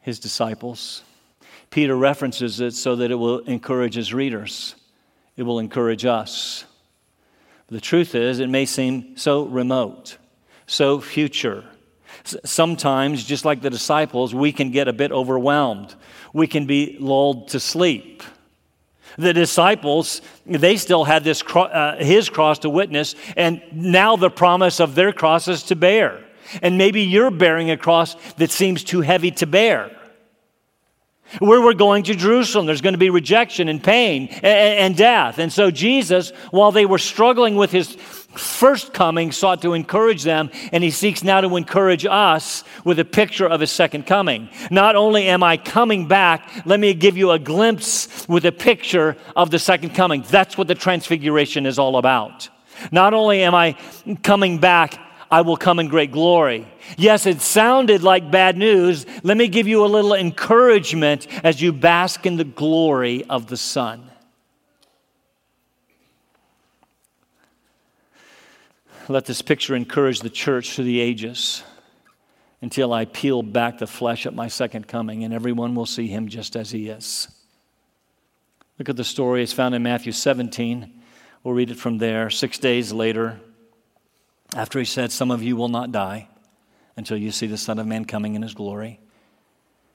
his 0.00 0.18
disciples. 0.18 1.02
Peter 1.70 1.96
references 1.96 2.60
it 2.60 2.72
so 2.72 2.96
that 2.96 3.10
it 3.10 3.14
will 3.14 3.38
encourage 3.40 3.94
his 3.94 4.12
readers, 4.12 4.74
it 5.36 5.42
will 5.42 5.58
encourage 5.58 6.04
us. 6.04 6.64
The 7.68 7.80
truth 7.80 8.14
is, 8.14 8.38
it 8.38 8.50
may 8.50 8.66
seem 8.66 9.16
so 9.16 9.44
remote, 9.44 10.18
so 10.66 11.00
future. 11.00 11.64
Sometimes, 12.44 13.24
just 13.24 13.46
like 13.46 13.62
the 13.62 13.70
disciples, 13.70 14.34
we 14.34 14.52
can 14.52 14.70
get 14.70 14.88
a 14.88 14.92
bit 14.92 15.10
overwhelmed. 15.10 15.94
We 16.34 16.46
can 16.46 16.66
be 16.66 16.98
lulled 17.00 17.48
to 17.48 17.60
sleep. 17.60 18.22
The 19.18 19.32
disciples, 19.32 20.22
they 20.46 20.76
still 20.76 21.04
had 21.04 21.24
this, 21.24 21.42
uh, 21.54 21.96
his 21.98 22.28
cross 22.28 22.60
to 22.60 22.70
witness, 22.70 23.14
and 23.36 23.62
now 23.72 24.16
the 24.16 24.30
promise 24.30 24.80
of 24.80 24.94
their 24.94 25.12
crosses 25.12 25.64
to 25.64 25.76
bear. 25.76 26.24
And 26.60 26.76
maybe 26.78 27.02
you're 27.02 27.30
bearing 27.30 27.70
a 27.70 27.76
cross 27.76 28.16
that 28.36 28.50
seems 28.50 28.84
too 28.84 29.00
heavy 29.00 29.30
to 29.32 29.46
bear. 29.46 29.96
Where 31.38 31.62
we're 31.62 31.72
going 31.72 32.02
to 32.04 32.14
Jerusalem, 32.14 32.66
there's 32.66 32.82
going 32.82 32.92
to 32.92 32.98
be 32.98 33.08
rejection 33.08 33.68
and 33.68 33.82
pain 33.82 34.28
and, 34.28 34.44
and 34.44 34.96
death. 34.96 35.38
And 35.38 35.50
so 35.50 35.70
Jesus, 35.70 36.30
while 36.50 36.72
they 36.72 36.84
were 36.84 36.98
struggling 36.98 37.56
with 37.56 37.70
his 37.70 37.96
first 38.38 38.92
coming, 38.92 39.32
sought 39.32 39.62
to 39.62 39.74
encourage 39.74 40.22
them, 40.22 40.50
and 40.72 40.82
he 40.82 40.90
seeks 40.90 41.22
now 41.22 41.40
to 41.40 41.56
encourage 41.56 42.06
us 42.06 42.64
with 42.84 42.98
a 42.98 43.04
picture 43.04 43.46
of 43.46 43.60
his 43.60 43.70
second 43.70 44.06
coming. 44.06 44.48
Not 44.70 44.96
only 44.96 45.28
am 45.28 45.42
I 45.42 45.56
coming 45.56 46.08
back, 46.08 46.66
let 46.66 46.80
me 46.80 46.94
give 46.94 47.16
you 47.16 47.30
a 47.30 47.38
glimpse 47.38 48.26
with 48.28 48.44
a 48.46 48.52
picture 48.52 49.16
of 49.36 49.50
the 49.50 49.58
second 49.58 49.94
coming. 49.94 50.24
That's 50.28 50.56
what 50.58 50.68
the 50.68 50.74
transfiguration 50.74 51.66
is 51.66 51.78
all 51.78 51.96
about. 51.96 52.48
Not 52.90 53.14
only 53.14 53.42
am 53.42 53.54
I 53.54 53.76
coming 54.22 54.58
back, 54.58 54.98
I 55.30 55.40
will 55.40 55.56
come 55.56 55.78
in 55.78 55.88
great 55.88 56.12
glory. 56.12 56.66
Yes, 56.98 57.24
it 57.24 57.40
sounded 57.40 58.02
like 58.02 58.30
bad 58.30 58.58
news. 58.58 59.06
Let 59.22 59.38
me 59.38 59.48
give 59.48 59.66
you 59.66 59.84
a 59.84 59.86
little 59.86 60.12
encouragement 60.12 61.26
as 61.42 61.62
you 61.62 61.72
bask 61.72 62.26
in 62.26 62.36
the 62.36 62.44
glory 62.44 63.24
of 63.30 63.46
the 63.46 63.56
Son. 63.56 64.11
Let 69.08 69.24
this 69.24 69.42
picture 69.42 69.74
encourage 69.74 70.20
the 70.20 70.30
church 70.30 70.74
through 70.74 70.84
the 70.84 71.00
ages 71.00 71.64
until 72.60 72.92
I 72.92 73.04
peel 73.04 73.42
back 73.42 73.78
the 73.78 73.86
flesh 73.86 74.26
at 74.26 74.34
my 74.34 74.46
second 74.46 74.86
coming 74.86 75.24
and 75.24 75.34
everyone 75.34 75.74
will 75.74 75.86
see 75.86 76.06
him 76.06 76.28
just 76.28 76.54
as 76.54 76.70
he 76.70 76.88
is. 76.88 77.26
Look 78.78 78.88
at 78.88 78.96
the 78.96 79.04
story. 79.04 79.42
It's 79.42 79.52
found 79.52 79.74
in 79.74 79.82
Matthew 79.82 80.12
17. 80.12 81.02
We'll 81.42 81.54
read 81.54 81.70
it 81.70 81.78
from 81.78 81.98
there. 81.98 82.30
Six 82.30 82.58
days 82.58 82.92
later, 82.92 83.40
after 84.54 84.78
he 84.78 84.84
said, 84.84 85.10
Some 85.10 85.32
of 85.32 85.42
you 85.42 85.56
will 85.56 85.68
not 85.68 85.90
die 85.90 86.28
until 86.96 87.16
you 87.16 87.32
see 87.32 87.48
the 87.48 87.58
Son 87.58 87.80
of 87.80 87.86
Man 87.86 88.04
coming 88.04 88.34
in 88.36 88.42
his 88.42 88.54
glory. 88.54 89.00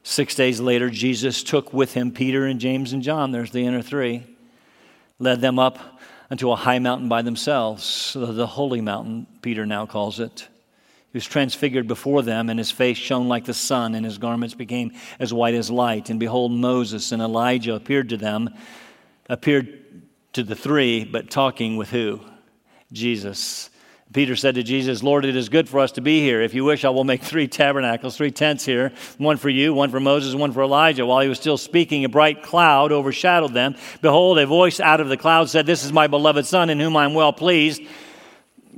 Six 0.04 0.36
days 0.36 0.60
later, 0.60 0.89
Jesus 0.89 1.43
took 1.43 1.74
with 1.74 1.93
him 1.93 2.12
Peter 2.12 2.46
and 2.46 2.60
James 2.60 2.91
and 2.91 3.02
John, 3.02 3.32
there's 3.32 3.52
the 3.52 3.65
inner 3.65 3.82
three, 3.82 4.24
led 5.20 5.41
them 5.41 5.60
up 5.60 5.96
unto 6.29 6.51
a 6.51 6.55
high 6.55 6.79
mountain 6.79 7.09
by 7.09 7.21
themselves, 7.21 8.15
the 8.19 8.47
holy 8.47 8.81
mountain, 8.81 9.27
Peter 9.41 9.65
now 9.65 9.85
calls 9.85 10.19
it. 10.19 10.47
He 11.11 11.17
was 11.17 11.25
transfigured 11.25 11.87
before 11.87 12.21
them, 12.21 12.49
and 12.49 12.59
his 12.59 12.69
face 12.69 12.97
shone 12.97 13.27
like 13.27 13.45
the 13.45 13.53
sun, 13.53 13.95
and 13.95 14.05
his 14.05 14.17
garments 14.17 14.53
became 14.53 14.91
as 15.19 15.33
white 15.33 15.55
as 15.55 15.71
light. 15.71 16.09
And 16.09 16.19
behold, 16.19 16.51
Moses 16.51 17.11
and 17.11 17.21
Elijah 17.21 17.75
appeared 17.75 18.09
to 18.09 18.17
them, 18.17 18.49
appeared 19.29 20.03
to 20.33 20.43
the 20.43 20.55
three, 20.55 21.05
but 21.05 21.29
talking 21.29 21.77
with 21.77 21.89
who? 21.89 22.19
Jesus. 22.91 23.69
Peter 24.13 24.38
said 24.38 24.56
to 24.56 24.63
Jesus, 24.63 25.04
Lord, 25.04 25.26
it 25.26 25.36
is 25.36 25.50
good 25.50 25.67
for 25.67 25.80
us 25.80 25.91
to 25.93 26.02
be 26.02 26.22
here. 26.22 26.41
If 26.41 26.54
you 26.54 26.63
wish, 26.63 26.86
I 26.86 26.89
will 26.89 27.04
make 27.04 27.22
three 27.22 27.48
tabernacles, 27.48 28.15
three 28.15 28.32
tents 28.32 28.65
here 28.65 28.93
one 29.17 29.36
for 29.38 29.50
you, 29.50 29.74
one 29.74 29.89
for 29.89 30.00
Moses, 30.00 30.34
one 30.34 30.54
for 30.54 30.63
Elijah. 30.63 31.06
While 31.06 31.20
he 31.20 31.28
was 31.28 31.39
still 31.39 31.58
speaking, 31.58 32.06
a 32.06 32.10
bright 32.10 32.41
cloud 32.41 32.91
overshadowed 32.91 33.54
them. 33.54 33.76
Behold, 34.02 34.39
a 34.39 34.46
voice 34.46 34.80
out 34.80 35.02
of 35.02 35.10
the 35.10 35.17
cloud 35.17 35.50
said, 35.50 35.65
This 35.65 35.84
is 35.84 35.91
my 35.91 36.08
beloved 36.08 36.46
Son, 36.46 36.70
in 36.70 36.80
whom 36.80 36.96
I 36.96 37.04
am 37.04 37.13
well 37.13 37.34
pleased. 37.34 37.82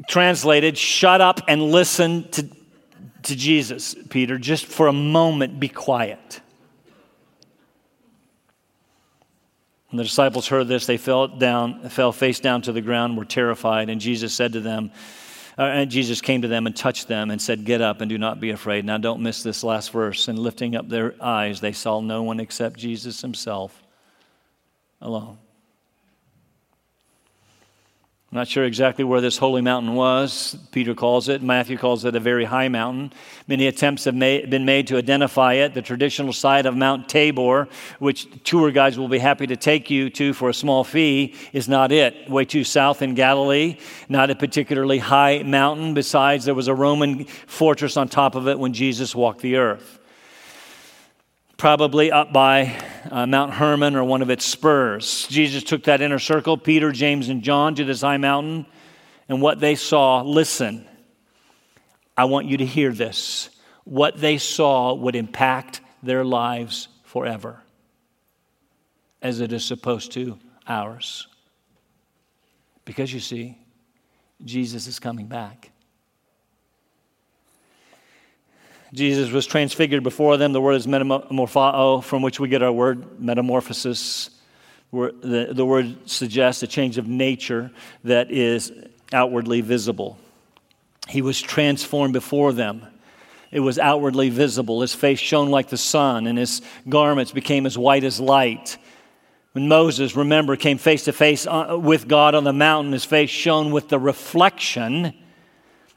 Translated, 0.08 0.78
shut 0.78 1.22
up 1.22 1.42
and 1.48 1.62
listen 1.62 2.28
to, 2.32 2.50
to 3.24 3.36
Jesus, 3.36 3.96
Peter. 4.10 4.40
Just 4.40 4.66
for 4.66 4.88
a 4.88 4.94
moment, 4.94 5.60
be 5.60 5.70
quiet. 5.70 6.42
When 9.90 9.98
the 9.98 10.04
disciples 10.04 10.48
heard 10.48 10.68
this, 10.68 10.86
they 10.86 10.98
fell 10.98 11.28
down, 11.28 11.90
fell 11.90 12.12
face 12.12 12.40
down 12.40 12.64
to 12.64 12.72
the 12.72 12.82
ground, 12.82 13.18
were 13.18 13.26
terrified, 13.26 13.90
and 13.90 14.00
Jesus 14.00 14.34
said 14.34 14.54
to 14.54 14.60
them, 14.60 14.92
Uh, 15.60 15.64
and 15.64 15.92
Jesus 15.92 16.22
came 16.22 16.42
to 16.44 16.48
them 16.48 16.68
and 16.68 16.76
touched 16.76 17.10
them 17.10 17.32
and 17.32 17.42
said, 17.42 17.66
Get 17.66 17.82
up 17.82 18.00
and 18.00 18.08
do 18.08 18.18
not 18.18 18.40
be 18.40 18.52
afraid. 18.52 18.86
Now, 18.86 18.98
don't 18.98 19.22
miss 19.22 19.44
this 19.44 19.62
last 19.62 19.92
verse. 19.92 20.30
And 20.30 20.40
lifting 20.40 20.74
up 20.74 20.88
their 20.88 21.14
eyes, 21.22 21.60
they 21.60 21.74
saw 21.74 22.00
no 22.00 22.24
one 22.24 22.40
except 22.40 22.80
Jesus 22.80 23.22
himself 23.22 23.84
alone. 25.02 25.38
I'm 28.32 28.36
not 28.36 28.48
sure 28.48 28.64
exactly 28.64 29.04
where 29.04 29.22
this 29.22 29.40
holy 29.40 29.64
mountain 29.64 29.96
was. 29.96 30.56
Peter 30.72 30.94
calls 30.94 31.30
it. 31.30 31.42
Matthew 31.42 31.80
calls 31.80 32.06
it 32.06 32.16
a 32.16 32.20
very 32.20 32.46
high 32.46 32.68
mountain. 32.68 33.12
Many 33.48 33.66
attempts 33.66 34.04
have 34.04 34.14
made, 34.14 34.52
been 34.52 34.66
made 34.66 34.86
to 34.88 34.98
identify 34.98 35.54
it. 35.54 35.74
The 35.74 35.82
traditional 35.82 36.32
site 36.32 36.68
of 36.68 36.78
Mount 36.78 37.10
Tabor, 37.10 37.68
which 37.98 38.28
tour 38.44 38.70
guides 38.70 39.00
will 39.00 39.08
be 39.08 39.18
happy 39.18 39.48
to 39.48 39.56
take 39.56 39.90
you 39.90 40.12
to 40.12 40.34
for 40.34 40.48
a 40.48 40.54
small 40.54 40.84
fee, 40.84 41.34
is 41.54 41.68
not 41.68 41.92
it. 41.92 42.30
Way 42.30 42.46
too 42.46 42.64
south 42.64 43.02
in 43.02 43.16
Galilee, 43.16 43.78
not 44.10 44.30
a 44.30 44.36
particularly 44.36 45.00
high 45.00 45.42
mountain. 45.42 45.96
Besides, 45.96 46.46
there 46.46 46.54
was 46.54 46.68
a 46.68 46.76
Roman 46.76 47.26
fortress 47.26 47.98
on 47.98 48.10
top 48.10 48.36
of 48.36 48.48
it 48.48 48.60
when 48.60 48.74
Jesus 48.74 49.16
walked 49.16 49.42
the 49.42 49.56
earth 49.56 49.99
probably 51.60 52.10
up 52.10 52.32
by 52.32 52.74
uh, 53.12 53.28
Mount 53.28 53.54
Hermon 53.54 53.98
or 53.98 54.04
one 54.06 54.22
of 54.22 54.30
its 54.30 54.46
spurs. 54.46 55.28
Jesus 55.28 55.62
took 55.62 55.84
that 55.84 56.02
inner 56.02 56.18
circle, 56.18 56.58
Peter, 56.58 56.94
James, 56.94 57.28
and 57.28 57.44
John, 57.44 57.76
to 57.76 57.84
this 57.84 58.00
high 58.00 58.16
mountain, 58.16 58.66
and 59.28 59.42
what 59.42 59.60
they 59.60 59.76
saw, 59.76 60.22
listen, 60.22 60.88
I 62.18 62.26
want 62.26 62.48
you 62.48 62.58
to 62.58 62.66
hear 62.66 62.94
this. 62.94 63.50
What 63.84 64.18
they 64.18 64.38
saw 64.38 64.94
would 64.94 65.16
impact 65.16 65.82
their 66.02 66.24
lives 66.24 66.88
forever, 67.04 67.62
as 69.22 69.42
it 69.42 69.52
is 69.52 69.66
supposed 69.66 70.14
to 70.14 70.40
ours. 70.66 71.28
Because 72.86 73.14
you 73.14 73.20
see, 73.20 73.58
Jesus 74.46 74.88
is 74.88 74.98
coming 74.98 75.28
back. 75.28 75.72
Jesus 78.94 79.32
was 79.32 79.46
transfigured 79.46 80.04
before 80.04 80.38
them. 80.38 80.54
The 80.54 80.62
word 80.62 80.74
is 80.74 80.88
metamorpho, 80.88 82.04
from 82.04 82.22
which 82.22 82.40
we 82.40 82.50
get 82.50 82.64
our 82.64 82.72
word 82.72 83.20
metamorphosis. 83.22 84.32
The, 84.92 85.50
the 85.52 85.66
word 85.66 86.10
suggests 86.10 86.64
a 86.64 86.68
change 86.68 86.98
of 86.98 87.08
nature 87.08 87.72
that 88.04 88.32
is 88.32 88.72
outwardly 89.14 89.62
visible. 89.62 90.18
He 91.08 91.22
was 91.22 91.40
transformed 91.40 92.14
before 92.14 92.54
them. 92.54 92.86
It 93.52 93.60
was 93.60 93.78
outwardly 93.80 94.30
visible. 94.30 94.82
His 94.82 94.94
face 94.94 95.20
shone 95.20 95.50
like 95.50 95.70
the 95.70 95.78
sun, 95.78 96.28
and 96.28 96.38
his 96.38 96.62
garments 96.88 97.32
became 97.32 97.66
as 97.66 97.78
white 97.78 98.04
as 98.04 98.20
light. 98.20 98.78
When 99.54 99.68
Moses, 99.68 100.16
remember, 100.16 100.56
came 100.56 100.78
face 100.78 101.06
to 101.06 101.14
face 101.14 101.48
uh, 101.48 101.78
with 101.82 102.08
God 102.08 102.36
on 102.36 102.44
the 102.44 102.54
mountain, 102.54 102.94
his 102.94 103.06
face 103.06 103.32
shone 103.32 103.72
with 103.72 103.90
the 103.90 104.00
reflection 104.00 105.14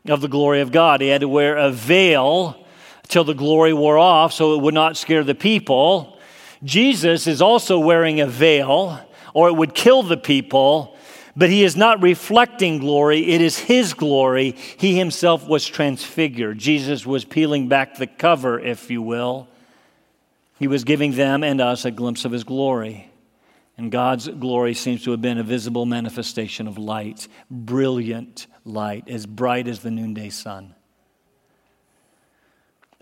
of 0.06 0.22
the 0.22 0.28
glory 0.28 0.62
of 0.62 0.72
God. 0.72 1.00
He 1.00 1.08
had 1.08 1.20
to 1.20 1.28
wear 1.28 1.56
a 1.56 1.70
veil 1.70 2.61
till 3.12 3.24
the 3.24 3.34
glory 3.34 3.74
wore 3.74 3.98
off 3.98 4.32
so 4.32 4.54
it 4.54 4.62
would 4.62 4.74
not 4.74 4.96
scare 4.96 5.22
the 5.22 5.34
people. 5.34 6.18
Jesus 6.64 7.26
is 7.26 7.42
also 7.42 7.78
wearing 7.78 8.20
a 8.20 8.26
veil, 8.26 8.98
or 9.34 9.48
it 9.48 9.52
would 9.52 9.74
kill 9.74 10.02
the 10.02 10.16
people, 10.16 10.96
but 11.36 11.50
he 11.50 11.62
is 11.62 11.76
not 11.76 12.02
reflecting 12.02 12.78
glory. 12.78 13.30
It 13.32 13.40
is 13.40 13.58
his 13.58 13.94
glory. 13.94 14.52
He 14.52 14.96
himself 14.96 15.46
was 15.46 15.66
transfigured. 15.66 16.58
Jesus 16.58 17.04
was 17.04 17.24
peeling 17.24 17.68
back 17.68 17.96
the 17.96 18.06
cover, 18.06 18.58
if 18.58 18.90
you 18.90 19.02
will. 19.02 19.48
He 20.58 20.68
was 20.68 20.84
giving 20.84 21.12
them 21.12 21.42
and 21.44 21.60
us 21.60 21.84
a 21.84 21.90
glimpse 21.90 22.24
of 22.24 22.32
his 22.32 22.44
glory. 22.44 23.10
And 23.76 23.90
God's 23.90 24.28
glory 24.28 24.74
seems 24.74 25.02
to 25.04 25.10
have 25.10 25.22
been 25.22 25.38
a 25.38 25.42
visible 25.42 25.86
manifestation 25.86 26.68
of 26.68 26.78
light, 26.78 27.28
brilliant 27.50 28.46
light, 28.64 29.08
as 29.08 29.26
bright 29.26 29.66
as 29.66 29.80
the 29.80 29.90
noonday 29.90 30.30
sun. 30.30 30.74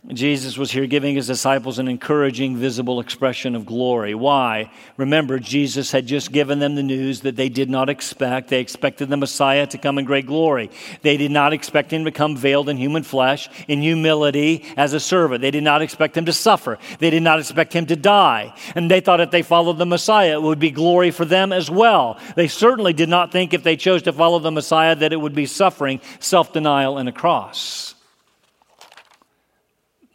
Jesus 0.09 0.57
was 0.57 0.71
here 0.71 0.87
giving 0.87 1.15
his 1.15 1.27
disciples 1.27 1.79
an 1.79 1.87
encouraging, 1.87 2.57
visible 2.57 3.01
expression 3.01 3.55
of 3.55 3.67
glory. 3.67 4.15
Why? 4.15 4.73
Remember, 4.97 5.39
Jesus 5.39 5.93
had 5.93 6.07
just 6.07 6.33
given 6.33 6.59
them 6.59 6.75
the 6.75 6.83
news 6.83 7.21
that 7.21 7.37
they 7.37 7.51
did 7.51 7.69
not 7.69 7.91
expect. 7.91 8.49
They 8.49 8.61
expected 8.61 9.11
the 9.11 9.19
Messiah 9.19 9.67
to 9.67 9.79
come 9.79 9.99
in 9.99 10.07
great 10.07 10.27
glory. 10.27 10.71
They 11.03 11.19
did 11.19 11.31
not 11.31 11.53
expect 11.53 11.93
him 11.93 12.07
to 12.07 12.11
come 12.11 12.35
veiled 12.35 12.71
in 12.71 12.79
human 12.79 13.03
flesh, 13.03 13.51
in 13.69 13.83
humility 13.83 14.65
as 14.75 14.95
a 14.95 15.01
servant. 15.01 15.43
They 15.43 15.51
did 15.51 15.65
not 15.65 15.83
expect 15.83 16.17
him 16.17 16.25
to 16.25 16.33
suffer. 16.33 16.79
They 16.99 17.11
did 17.11 17.23
not 17.23 17.39
expect 17.39 17.75
him 17.75 17.85
to 17.87 17.97
die. 17.97 18.55
And 18.75 18.91
they 18.91 19.01
thought 19.01 19.21
if 19.21 19.31
they 19.31 19.43
followed 19.43 19.77
the 19.77 19.87
Messiah, 19.87 20.33
it 20.33 20.43
would 20.43 20.59
be 20.59 20.71
glory 20.71 21.11
for 21.11 21.27
them 21.27 21.53
as 21.53 21.71
well. 21.71 22.19
They 22.37 22.49
certainly 22.49 22.95
did 22.95 23.11
not 23.11 23.33
think 23.33 23.53
if 23.53 23.63
they 23.63 23.77
chose 23.77 24.03
to 24.03 24.15
follow 24.15 24.39
the 24.39 24.51
Messiah 24.51 24.97
that 24.97 25.13
it 25.13 25.21
would 25.21 25.35
be 25.35 25.47
suffering, 25.47 26.01
self 26.21 26.55
denial, 26.55 26.97
and 26.97 27.09
a 27.09 27.13
cross. 27.13 27.95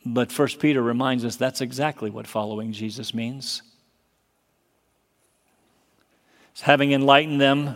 But 0.05 0.31
First 0.31 0.59
Peter 0.59 0.81
reminds 0.81 1.25
us 1.25 1.35
that's 1.35 1.61
exactly 1.61 2.11
what 2.11 2.27
following 2.27 2.71
Jesus 2.71 3.13
means. 3.13 3.63
Having 6.61 6.91
enlightened 6.93 7.41
them, 7.41 7.75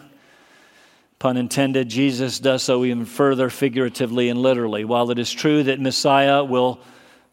pun 1.17 1.37
intended, 1.37 1.89
Jesus 1.89 2.39
does 2.39 2.63
so 2.63 2.85
even 2.85 3.05
further 3.05 3.49
figuratively 3.49 4.29
and 4.29 4.41
literally. 4.41 4.85
While 4.85 5.11
it 5.11 5.19
is 5.19 5.31
true 5.31 5.63
that 5.63 5.81
Messiah 5.81 6.43
will 6.43 6.79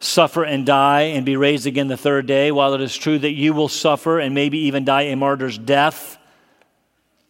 suffer 0.01 0.45
and 0.45 0.67
die 0.67 1.03
and 1.03 1.25
be 1.25 1.37
raised 1.37 1.67
again 1.67 1.89
the 1.89 1.97
third 1.97 2.27
day, 2.27 2.51
while 2.51 2.75
it 2.75 2.81
is 2.81 2.97
true 2.97 3.19
that 3.19 3.33
you 3.33 3.53
will 3.53 3.69
suffer 3.69 4.19
and 4.19 4.35
maybe 4.35 4.59
even 4.59 4.85
die 4.85 5.03
a 5.03 5.17
martyr's 5.17 5.59
death, 5.59 6.19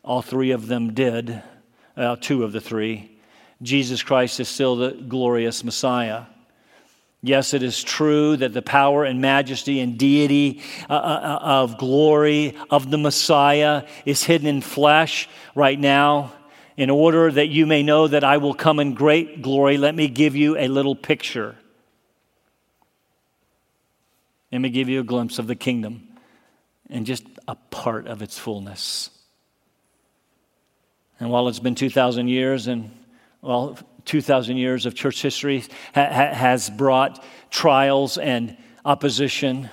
all 0.03 0.23
three 0.23 0.53
of 0.53 0.67
them 0.67 0.95
did, 0.95 1.43
uh, 1.97 2.17
two 2.17 2.45
of 2.45 2.53
the 2.53 2.61
three. 2.61 3.19
Jesus 3.61 4.03
Christ 4.03 4.41
is 4.41 4.49
still 4.49 4.77
the 4.77 4.93
glorious 4.93 5.65
Messiah. 5.65 6.25
Yes, 7.27 7.55
it 7.55 7.65
is 7.65 7.83
true 7.83 8.37
that 8.37 8.53
the 8.53 8.63
power 8.63 9.05
and 9.05 9.21
majesty 9.21 9.81
and 9.81 9.99
deity 9.99 10.63
uh, 10.89 10.93
uh, 10.93 10.97
uh, 10.97 11.39
of 11.43 11.77
glory 11.77 12.57
of 12.71 12.89
the 12.89 12.99
Messiah 12.99 13.83
is 14.05 14.23
hidden 14.23 14.47
in 14.47 14.61
flesh 14.61 15.29
right 15.57 15.77
now. 15.79 16.33
In 16.77 16.89
order 16.89 17.33
that 17.33 17.49
you 17.49 17.67
may 17.67 17.83
know 17.83 18.07
that 18.07 18.23
I 18.23 18.37
will 18.37 18.55
come 18.55 18.79
in 18.79 18.95
great 18.95 19.43
glory, 19.43 19.77
let 19.77 19.93
me 19.93 20.07
give 20.07 20.37
you 20.37 20.57
a 20.57 20.69
little 20.69 20.95
picture. 20.95 21.57
Let 24.53 24.61
me 24.61 24.71
give 24.71 24.89
you 24.89 25.01
a 25.01 25.05
glimpse 25.05 25.41
of 25.41 25.49
the 25.49 25.57
kingdom 25.57 26.07
and 26.89 27.07
just 27.07 27.25
a 27.49 27.57
part 27.57 28.07
of 28.07 28.23
its 28.23 28.39
fullness. 28.39 29.11
And 31.19 31.29
while 31.29 31.49
it's 31.49 31.59
been 31.59 31.75
2,000 31.75 32.29
years 32.29 32.69
and, 32.69 32.93
well, 33.43 33.77
2,000 34.07 34.57
years 34.57 34.87
of 34.87 34.95
church 34.95 35.21
history 35.21 35.65
ha- 35.95 36.33
has 36.33 36.71
brought 36.71 37.23
trials 37.51 38.17
and 38.17 38.57
opposition. 38.85 39.69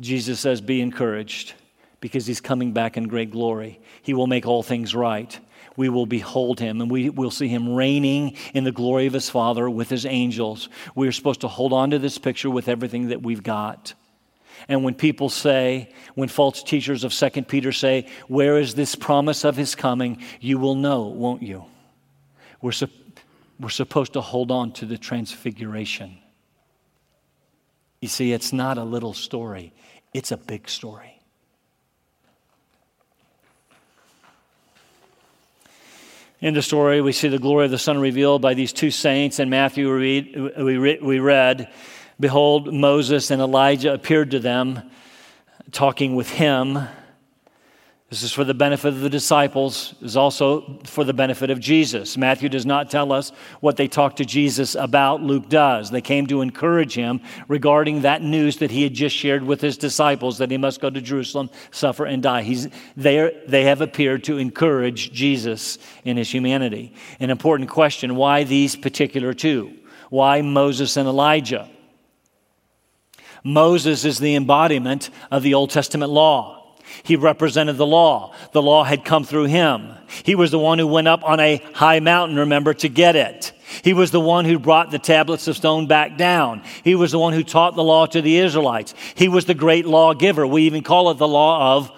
Jesus 0.00 0.40
says, 0.40 0.60
Be 0.60 0.80
encouraged 0.80 1.54
because 2.00 2.26
he's 2.26 2.40
coming 2.40 2.72
back 2.72 2.96
in 2.96 3.04
great 3.04 3.30
glory. 3.30 3.80
He 4.02 4.12
will 4.12 4.26
make 4.26 4.46
all 4.46 4.62
things 4.62 4.94
right. 4.94 5.38
We 5.76 5.88
will 5.88 6.04
behold 6.04 6.60
him 6.60 6.82
and 6.82 6.90
we 6.90 7.08
will 7.08 7.30
see 7.30 7.48
him 7.48 7.74
reigning 7.74 8.36
in 8.52 8.64
the 8.64 8.72
glory 8.72 9.06
of 9.06 9.14
his 9.14 9.30
Father 9.30 9.70
with 9.70 9.88
his 9.88 10.04
angels. 10.04 10.68
We 10.94 11.08
are 11.08 11.12
supposed 11.12 11.40
to 11.42 11.48
hold 11.48 11.72
on 11.72 11.90
to 11.90 11.98
this 11.98 12.18
picture 12.18 12.50
with 12.50 12.68
everything 12.68 13.08
that 13.08 13.22
we've 13.22 13.42
got. 13.42 13.94
And 14.68 14.84
when 14.84 14.94
people 14.94 15.28
say, 15.28 15.92
when 16.14 16.28
false 16.28 16.62
teachers 16.62 17.04
of 17.04 17.12
2 17.12 17.42
Peter 17.42 17.72
say, 17.72 18.08
Where 18.28 18.58
is 18.58 18.74
this 18.74 18.94
promise 18.94 19.44
of 19.44 19.56
his 19.56 19.74
coming? 19.74 20.22
You 20.40 20.58
will 20.58 20.74
know, 20.74 21.04
won't 21.04 21.42
you? 21.42 21.64
We're, 22.62 22.72
su- 22.72 22.88
we're 23.60 23.68
supposed 23.68 24.14
to 24.14 24.20
hold 24.20 24.50
on 24.50 24.72
to 24.74 24.86
the 24.86 24.96
transfiguration. 24.96 26.16
You 28.00 28.08
see, 28.08 28.32
it's 28.32 28.52
not 28.52 28.78
a 28.78 28.84
little 28.84 29.12
story, 29.12 29.72
it's 30.14 30.32
a 30.32 30.36
big 30.36 30.68
story. 30.68 31.18
In 36.40 36.54
the 36.54 36.62
story, 36.62 37.00
we 37.00 37.12
see 37.12 37.28
the 37.28 37.38
glory 37.38 37.66
of 37.66 37.70
the 37.70 37.78
Son 37.78 38.00
revealed 38.00 38.42
by 38.42 38.54
these 38.54 38.72
two 38.72 38.90
saints. 38.90 39.38
In 39.38 39.48
Matthew, 39.48 39.88
we, 39.92 40.00
read, 40.00 40.56
we, 40.58 40.76
read, 40.76 41.02
we 41.02 41.18
read, 41.20 41.72
Behold, 42.18 42.74
Moses 42.74 43.30
and 43.30 43.40
Elijah 43.40 43.92
appeared 43.92 44.32
to 44.32 44.40
them, 44.40 44.90
talking 45.70 46.16
with 46.16 46.28
him. 46.28 46.80
This 48.12 48.24
is 48.24 48.32
for 48.34 48.44
the 48.44 48.52
benefit 48.52 48.88
of 48.88 49.00
the 49.00 49.08
disciples, 49.08 49.94
is 50.02 50.18
also 50.18 50.78
for 50.84 51.02
the 51.02 51.14
benefit 51.14 51.48
of 51.48 51.58
Jesus. 51.58 52.18
Matthew 52.18 52.50
does 52.50 52.66
not 52.66 52.90
tell 52.90 53.10
us 53.10 53.32
what 53.60 53.78
they 53.78 53.88
talked 53.88 54.18
to 54.18 54.26
Jesus 54.26 54.74
about, 54.74 55.22
Luke 55.22 55.48
does. 55.48 55.90
They 55.90 56.02
came 56.02 56.26
to 56.26 56.42
encourage 56.42 56.92
him 56.94 57.22
regarding 57.48 58.02
that 58.02 58.20
news 58.20 58.58
that 58.58 58.70
he 58.70 58.82
had 58.82 58.92
just 58.92 59.16
shared 59.16 59.42
with 59.42 59.62
his 59.62 59.78
disciples 59.78 60.36
that 60.36 60.50
he 60.50 60.58
must 60.58 60.82
go 60.82 60.90
to 60.90 61.00
Jerusalem, 61.00 61.48
suffer, 61.70 62.04
and 62.04 62.22
die. 62.22 62.42
He's, 62.42 62.68
they, 62.98 63.34
they 63.48 63.64
have 63.64 63.80
appeared 63.80 64.24
to 64.24 64.36
encourage 64.36 65.10
Jesus 65.12 65.78
in 66.04 66.18
his 66.18 66.30
humanity. 66.30 66.92
An 67.18 67.30
important 67.30 67.70
question 67.70 68.14
why 68.14 68.44
these 68.44 68.76
particular 68.76 69.32
two? 69.32 69.72
Why 70.10 70.42
Moses 70.42 70.98
and 70.98 71.08
Elijah? 71.08 71.66
Moses 73.42 74.04
is 74.04 74.18
the 74.18 74.34
embodiment 74.34 75.08
of 75.30 75.42
the 75.42 75.54
Old 75.54 75.70
Testament 75.70 76.12
law. 76.12 76.61
He 77.02 77.16
represented 77.16 77.76
the 77.76 77.86
law. 77.86 78.34
The 78.52 78.62
law 78.62 78.84
had 78.84 79.04
come 79.04 79.24
through 79.24 79.44
him. 79.44 79.94
He 80.24 80.34
was 80.34 80.50
the 80.50 80.58
one 80.58 80.78
who 80.78 80.86
went 80.86 81.08
up 81.08 81.24
on 81.24 81.40
a 81.40 81.56
high 81.74 82.00
mountain, 82.00 82.38
remember, 82.38 82.74
to 82.74 82.88
get 82.88 83.16
it. 83.16 83.52
He 83.82 83.92
was 83.92 84.10
the 84.10 84.20
one 84.20 84.44
who 84.44 84.58
brought 84.58 84.90
the 84.90 84.98
tablets 84.98 85.48
of 85.48 85.56
stone 85.56 85.86
back 85.86 86.16
down. 86.16 86.62
He 86.84 86.94
was 86.94 87.12
the 87.12 87.18
one 87.18 87.32
who 87.32 87.42
taught 87.42 87.74
the 87.74 87.82
law 87.82 88.06
to 88.06 88.20
the 88.20 88.36
Israelites. 88.38 88.94
He 89.14 89.28
was 89.28 89.46
the 89.46 89.54
great 89.54 89.86
lawgiver. 89.86 90.46
We 90.46 90.64
even 90.64 90.82
call 90.82 91.10
it 91.10 91.18
the 91.18 91.28
law 91.28 91.76
of 91.76 91.90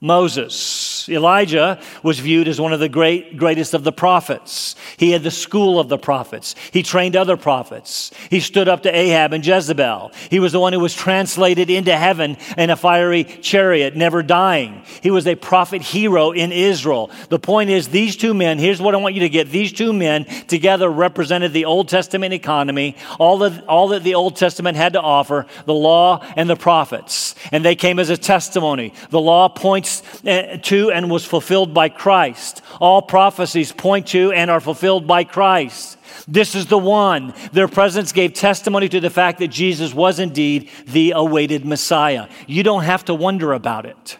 Moses. 0.00 0.97
Elijah 1.06 1.78
was 2.02 2.18
viewed 2.18 2.48
as 2.48 2.58
one 2.58 2.72
of 2.72 2.80
the 2.80 2.88
great, 2.88 3.36
greatest 3.36 3.74
of 3.74 3.84
the 3.84 3.92
prophets. 3.92 4.74
He 4.96 5.10
had 5.10 5.22
the 5.22 5.30
school 5.30 5.78
of 5.78 5.88
the 5.88 5.98
prophets. 5.98 6.54
He 6.72 6.82
trained 6.82 7.14
other 7.14 7.36
prophets. 7.36 8.10
He 8.30 8.40
stood 8.40 8.68
up 8.68 8.84
to 8.84 8.96
Ahab 8.96 9.34
and 9.34 9.44
Jezebel. 9.44 10.12
He 10.30 10.40
was 10.40 10.52
the 10.52 10.60
one 10.60 10.72
who 10.72 10.80
was 10.80 10.94
translated 10.94 11.68
into 11.68 11.94
heaven 11.94 12.38
in 12.56 12.70
a 12.70 12.76
fiery 12.76 13.24
chariot, 13.24 13.96
never 13.96 14.22
dying. 14.22 14.82
He 15.02 15.10
was 15.10 15.26
a 15.26 15.34
prophet 15.34 15.82
hero 15.82 16.30
in 16.30 16.52
Israel. 16.52 17.10
The 17.28 17.38
point 17.38 17.68
is, 17.68 17.88
these 17.88 18.16
two 18.16 18.32
men, 18.32 18.58
here's 18.58 18.80
what 18.80 18.94
I 18.94 18.98
want 18.98 19.14
you 19.14 19.20
to 19.20 19.28
get. 19.28 19.50
These 19.50 19.72
two 19.72 19.92
men 19.92 20.24
together 20.46 20.88
represented 20.88 21.52
the 21.52 21.66
Old 21.66 21.88
Testament 21.88 22.32
economy, 22.32 22.96
all 23.18 23.38
that, 23.38 23.66
all 23.66 23.88
that 23.88 24.04
the 24.04 24.14
Old 24.14 24.36
Testament 24.36 24.76
had 24.76 24.94
to 24.94 25.00
offer, 25.00 25.46
the 25.66 25.74
law 25.74 26.24
and 26.36 26.48
the 26.48 26.56
prophets. 26.56 27.34
And 27.52 27.64
they 27.64 27.74
came 27.74 27.98
as 27.98 28.10
a 28.10 28.16
testimony. 28.16 28.92
The 29.10 29.20
law 29.20 29.48
points 29.48 30.02
eh, 30.24 30.58
and 30.90 31.10
was 31.10 31.24
fulfilled 31.24 31.74
by 31.74 31.88
Christ. 31.88 32.62
All 32.80 33.02
prophecies 33.02 33.72
point 33.72 34.08
to 34.08 34.32
and 34.32 34.50
are 34.50 34.60
fulfilled 34.60 35.06
by 35.06 35.24
Christ. 35.24 35.98
This 36.26 36.54
is 36.54 36.66
the 36.66 36.78
one. 36.78 37.34
Their 37.52 37.68
presence 37.68 38.12
gave 38.12 38.34
testimony 38.34 38.88
to 38.88 39.00
the 39.00 39.10
fact 39.10 39.38
that 39.38 39.48
Jesus 39.48 39.94
was 39.94 40.18
indeed 40.18 40.70
the 40.86 41.12
awaited 41.12 41.64
Messiah. 41.64 42.28
You 42.46 42.62
don't 42.62 42.84
have 42.84 43.04
to 43.06 43.14
wonder 43.14 43.52
about 43.52 43.86
it. 43.86 44.18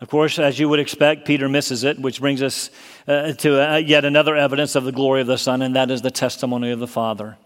Of 0.00 0.10
course, 0.10 0.38
as 0.38 0.58
you 0.58 0.68
would 0.68 0.80
expect, 0.80 1.24
Peter 1.24 1.48
misses 1.48 1.82
it, 1.82 1.98
which 1.98 2.20
brings 2.20 2.42
us 2.42 2.68
uh, 3.08 3.32
to 3.34 3.72
uh, 3.72 3.76
yet 3.76 4.04
another 4.04 4.36
evidence 4.36 4.74
of 4.74 4.84
the 4.84 4.92
glory 4.92 5.22
of 5.22 5.26
the 5.26 5.38
Son, 5.38 5.62
and 5.62 5.76
that 5.76 5.90
is 5.90 6.02
the 6.02 6.10
testimony 6.10 6.72
of 6.72 6.78
the 6.78 6.86
Father. 6.86 7.38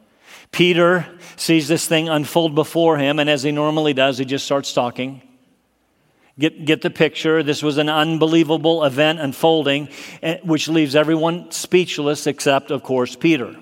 Peter 0.51 1.07
sees 1.37 1.69
this 1.69 1.87
thing 1.87 2.09
unfold 2.09 2.55
before 2.55 2.97
him, 2.99 3.19
and 3.19 3.31
as 3.31 3.43
he 3.43 3.53
normally 3.53 3.93
does, 3.93 4.19
he 4.19 4.25
just 4.25 4.45
starts 4.45 4.73
talking. 4.73 5.23
Get, 6.39 6.65
get 6.65 6.83
the 6.83 6.91
picture. 6.91 7.43
This 7.43 7.63
was 7.63 7.79
an 7.79 7.89
unbelievable 7.89 8.85
event 8.85 9.19
unfolding, 9.19 9.89
eh, 10.23 10.39
which 10.45 10.69
leaves 10.69 10.95
everyone 10.95 11.51
speechless 11.51 12.27
except, 12.27 12.71
of 12.71 12.83
course, 12.83 13.17
Peter. 13.17 13.57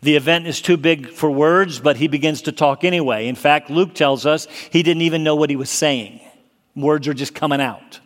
The 0.00 0.16
event 0.16 0.48
is 0.48 0.60
too 0.60 0.76
big 0.76 1.10
for 1.10 1.30
words, 1.30 1.78
but 1.78 1.96
he 1.96 2.08
begins 2.08 2.42
to 2.42 2.52
talk 2.52 2.82
anyway. 2.82 3.28
In 3.28 3.36
fact, 3.36 3.70
Luke 3.70 3.94
tells 3.94 4.26
us 4.26 4.48
he 4.70 4.82
didn't 4.82 5.02
even 5.02 5.22
know 5.22 5.36
what 5.36 5.50
he 5.50 5.56
was 5.56 5.70
saying, 5.70 6.20
words 6.74 7.06
are 7.06 7.14
just 7.14 7.34
coming 7.34 7.60
out. 7.60 8.00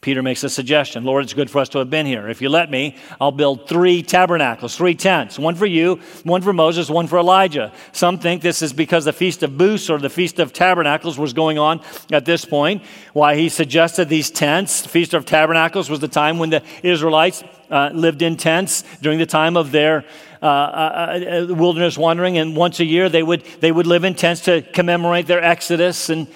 Peter 0.00 0.22
makes 0.22 0.42
a 0.44 0.48
suggestion 0.48 1.04
Lord, 1.04 1.24
it's 1.24 1.34
good 1.34 1.50
for 1.50 1.58
us 1.58 1.68
to 1.70 1.78
have 1.78 1.90
been 1.90 2.06
here. 2.06 2.28
If 2.28 2.40
you 2.40 2.48
let 2.48 2.70
me, 2.70 2.96
I'll 3.20 3.32
build 3.32 3.68
three 3.68 4.02
tabernacles, 4.02 4.76
three 4.76 4.94
tents 4.94 5.38
one 5.38 5.54
for 5.54 5.66
you, 5.66 6.00
one 6.24 6.40
for 6.40 6.52
Moses, 6.52 6.88
one 6.88 7.06
for 7.06 7.18
Elijah. 7.18 7.72
Some 7.92 8.18
think 8.18 8.40
this 8.40 8.62
is 8.62 8.72
because 8.72 9.04
the 9.04 9.12
Feast 9.12 9.42
of 9.42 9.58
Booths 9.58 9.90
or 9.90 9.98
the 9.98 10.08
Feast 10.08 10.38
of 10.38 10.52
Tabernacles 10.52 11.18
was 11.18 11.32
going 11.32 11.58
on 11.58 11.82
at 12.10 12.24
this 12.24 12.44
point. 12.44 12.82
Why 13.12 13.36
he 13.36 13.48
suggested 13.48 14.08
these 14.08 14.30
tents. 14.30 14.82
The 14.82 14.88
Feast 14.88 15.12
of 15.12 15.26
Tabernacles 15.26 15.90
was 15.90 16.00
the 16.00 16.08
time 16.08 16.38
when 16.38 16.50
the 16.50 16.62
Israelites 16.82 17.44
uh, 17.70 17.90
lived 17.92 18.22
in 18.22 18.36
tents 18.36 18.84
during 19.02 19.18
the 19.18 19.26
time 19.26 19.56
of 19.56 19.70
their 19.70 20.04
uh, 20.42 20.46
uh, 20.46 21.46
uh 21.50 21.54
wilderness 21.54 21.98
wandering, 21.98 22.38
and 22.38 22.56
once 22.56 22.80
a 22.80 22.84
year 22.84 23.10
they 23.10 23.22
would, 23.22 23.44
they 23.60 23.70
would 23.70 23.86
live 23.86 24.04
in 24.04 24.14
tents 24.14 24.40
to 24.42 24.62
commemorate 24.62 25.26
their 25.26 25.44
exodus 25.44 26.08
and 26.08 26.26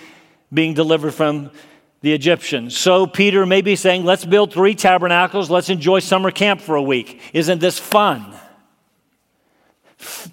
being 0.53 0.75
delivered 0.75 1.13
from 1.13 1.51
the 2.05 2.13
Egyptians. 2.13 2.77
So 2.77 3.07
Peter 3.07 3.47
may 3.47 3.63
be 3.63 3.77
saying, 3.77 4.05
let's 4.05 4.27
build 4.27 4.53
three 4.53 4.75
tabernacles, 4.75 5.49
let's 5.49 5.71
enjoy 5.71 6.01
summer 6.01 6.31
camp 6.31 6.61
for 6.61 6.77
a 6.77 6.83
week. 6.83 7.19
Isn't 7.33 7.61
this 7.61 7.79
fun? 7.79 8.37
F- 9.99 10.29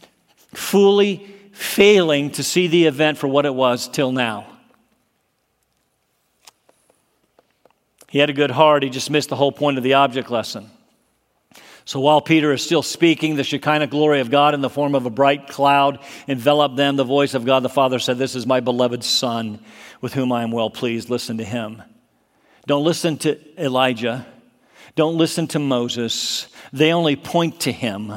fully 0.54 1.26
failing 1.54 2.30
to 2.32 2.44
see 2.44 2.68
the 2.68 2.88
event 2.88 3.18
for 3.18 3.30
what 3.30 3.46
it 3.46 3.56
was 3.56 3.88
till 3.88 4.12
now. 4.12 4.48
He 8.10 8.20
had 8.20 8.30
a 8.30 8.34
good 8.34 8.52
heart, 8.52 8.84
he 8.84 8.90
just 8.90 9.10
missed 9.10 9.30
the 9.30 9.38
whole 9.38 9.54
point 9.54 9.78
of 9.78 9.84
the 9.86 9.94
object 9.94 10.30
lesson. 10.30 10.70
So 11.86 12.00
while 12.00 12.22
Peter 12.22 12.52
is 12.54 12.64
still 12.64 12.84
speaking, 12.84 13.36
the 13.36 13.44
Shekinah 13.44 13.88
glory 13.88 14.20
of 14.20 14.30
God 14.30 14.54
in 14.54 14.62
the 14.62 14.70
form 14.70 14.96
of 14.96 15.06
a 15.06 15.10
bright 15.10 15.48
cloud 15.48 16.00
enveloped 16.28 16.76
them. 16.76 16.96
The 16.96 17.04
voice 17.04 17.34
of 17.34 17.46
God 17.46 17.64
the 17.64 17.70
Father 17.70 18.00
said, 18.00 18.18
This 18.18 18.36
is 18.36 18.46
my 18.46 18.60
beloved 18.60 19.04
Son, 19.04 19.60
with 20.00 20.14
whom 20.14 20.32
I 20.32 20.44
am 20.44 20.52
well 20.52 20.70
pleased. 20.70 21.10
Listen 21.10 21.38
to 21.38 21.44
him. 21.44 21.82
Don't 22.68 22.84
listen 22.84 23.18
to 23.20 23.40
Elijah. 23.62 24.26
Don't 24.96 25.18
listen 25.18 25.48
to 25.48 25.60
Moses. 25.60 26.48
They 26.72 26.94
only 26.94 27.16
point 27.16 27.62
to 27.62 27.72
him. 27.72 28.14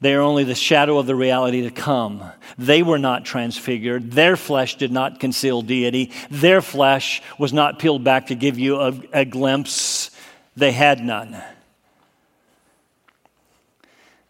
They 0.00 0.14
are 0.14 0.22
only 0.22 0.44
the 0.44 0.54
shadow 0.54 0.98
of 0.98 1.06
the 1.06 1.14
reality 1.14 1.62
to 1.62 1.70
come. 1.70 2.24
They 2.56 2.82
were 2.82 2.98
not 2.98 3.26
transfigured. 3.26 4.12
Their 4.12 4.36
flesh 4.36 4.76
did 4.76 4.92
not 4.92 5.20
conceal 5.20 5.60
deity. 5.60 6.12
Their 6.30 6.62
flesh 6.62 7.20
was 7.38 7.52
not 7.52 7.78
peeled 7.78 8.02
back 8.02 8.28
to 8.28 8.34
give 8.34 8.58
you 8.58 8.80
a, 8.80 8.98
a 9.12 9.24
glimpse. 9.26 10.10
They 10.56 10.72
had 10.72 11.04
none. 11.04 11.42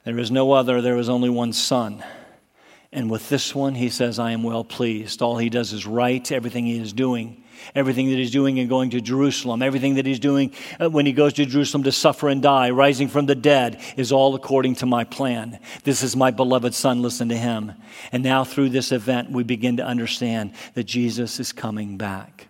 There 0.04 0.18
is 0.18 0.30
no 0.30 0.52
other, 0.52 0.80
there 0.80 0.96
is 0.96 1.08
only 1.08 1.28
one 1.28 1.52
Son. 1.52 2.02
And 2.92 3.10
with 3.10 3.28
this 3.28 3.54
one, 3.54 3.74
he 3.74 3.88
says, 3.88 4.18
I 4.18 4.32
am 4.32 4.42
well 4.42 4.64
pleased. 4.64 5.22
All 5.22 5.38
he 5.38 5.48
does 5.48 5.72
is 5.72 5.86
right, 5.86 6.30
everything 6.32 6.66
he 6.66 6.78
is 6.78 6.92
doing. 6.92 7.44
Everything 7.74 8.08
that 8.08 8.16
he's 8.16 8.30
doing 8.30 8.56
in 8.56 8.68
going 8.68 8.90
to 8.90 9.02
Jerusalem, 9.02 9.60
everything 9.60 9.96
that 9.96 10.06
he's 10.06 10.18
doing 10.18 10.54
uh, 10.80 10.88
when 10.88 11.04
he 11.04 11.12
goes 11.12 11.34
to 11.34 11.44
Jerusalem 11.44 11.82
to 11.82 11.92
suffer 11.92 12.28
and 12.28 12.42
die, 12.42 12.70
rising 12.70 13.08
from 13.08 13.26
the 13.26 13.34
dead, 13.34 13.80
is 13.98 14.12
all 14.12 14.34
according 14.34 14.76
to 14.76 14.86
my 14.86 15.04
plan. 15.04 15.58
This 15.84 16.02
is 16.02 16.16
my 16.16 16.30
beloved 16.30 16.74
Son, 16.74 17.02
listen 17.02 17.28
to 17.28 17.36
him. 17.36 17.72
And 18.12 18.22
now, 18.22 18.44
through 18.44 18.70
this 18.70 18.92
event, 18.92 19.30
we 19.30 19.42
begin 19.42 19.76
to 19.76 19.84
understand 19.84 20.52
that 20.72 20.84
Jesus 20.84 21.38
is 21.38 21.52
coming 21.52 21.98
back. 21.98 22.48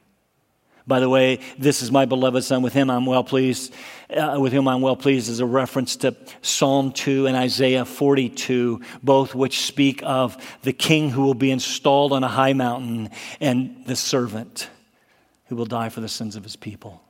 By 0.86 1.00
the 1.00 1.08
way, 1.08 1.40
this 1.58 1.82
is 1.82 1.92
my 1.92 2.04
beloved 2.04 2.42
son. 2.44 2.62
With 2.62 2.72
him 2.72 2.90
I'm 2.90 3.06
well 3.06 3.24
pleased. 3.24 3.74
Uh, 4.08 4.38
with 4.40 4.52
whom 4.52 4.66
I'm 4.66 4.80
well 4.80 4.96
pleased 4.96 5.28
is 5.28 5.40
a 5.40 5.46
reference 5.46 5.96
to 5.96 6.16
Psalm 6.42 6.92
2 6.92 7.26
and 7.26 7.36
Isaiah 7.36 7.84
42, 7.84 8.80
both 9.02 9.34
which 9.34 9.60
speak 9.60 10.02
of 10.04 10.36
the 10.62 10.72
king 10.72 11.10
who 11.10 11.22
will 11.22 11.34
be 11.34 11.50
installed 11.50 12.12
on 12.12 12.24
a 12.24 12.28
high 12.28 12.52
mountain 12.52 13.10
and 13.40 13.84
the 13.86 13.94
servant 13.94 14.68
who 15.46 15.56
will 15.56 15.66
die 15.66 15.88
for 15.88 16.00
the 16.00 16.08
sins 16.08 16.36
of 16.36 16.42
his 16.42 16.56
people. 16.56 17.02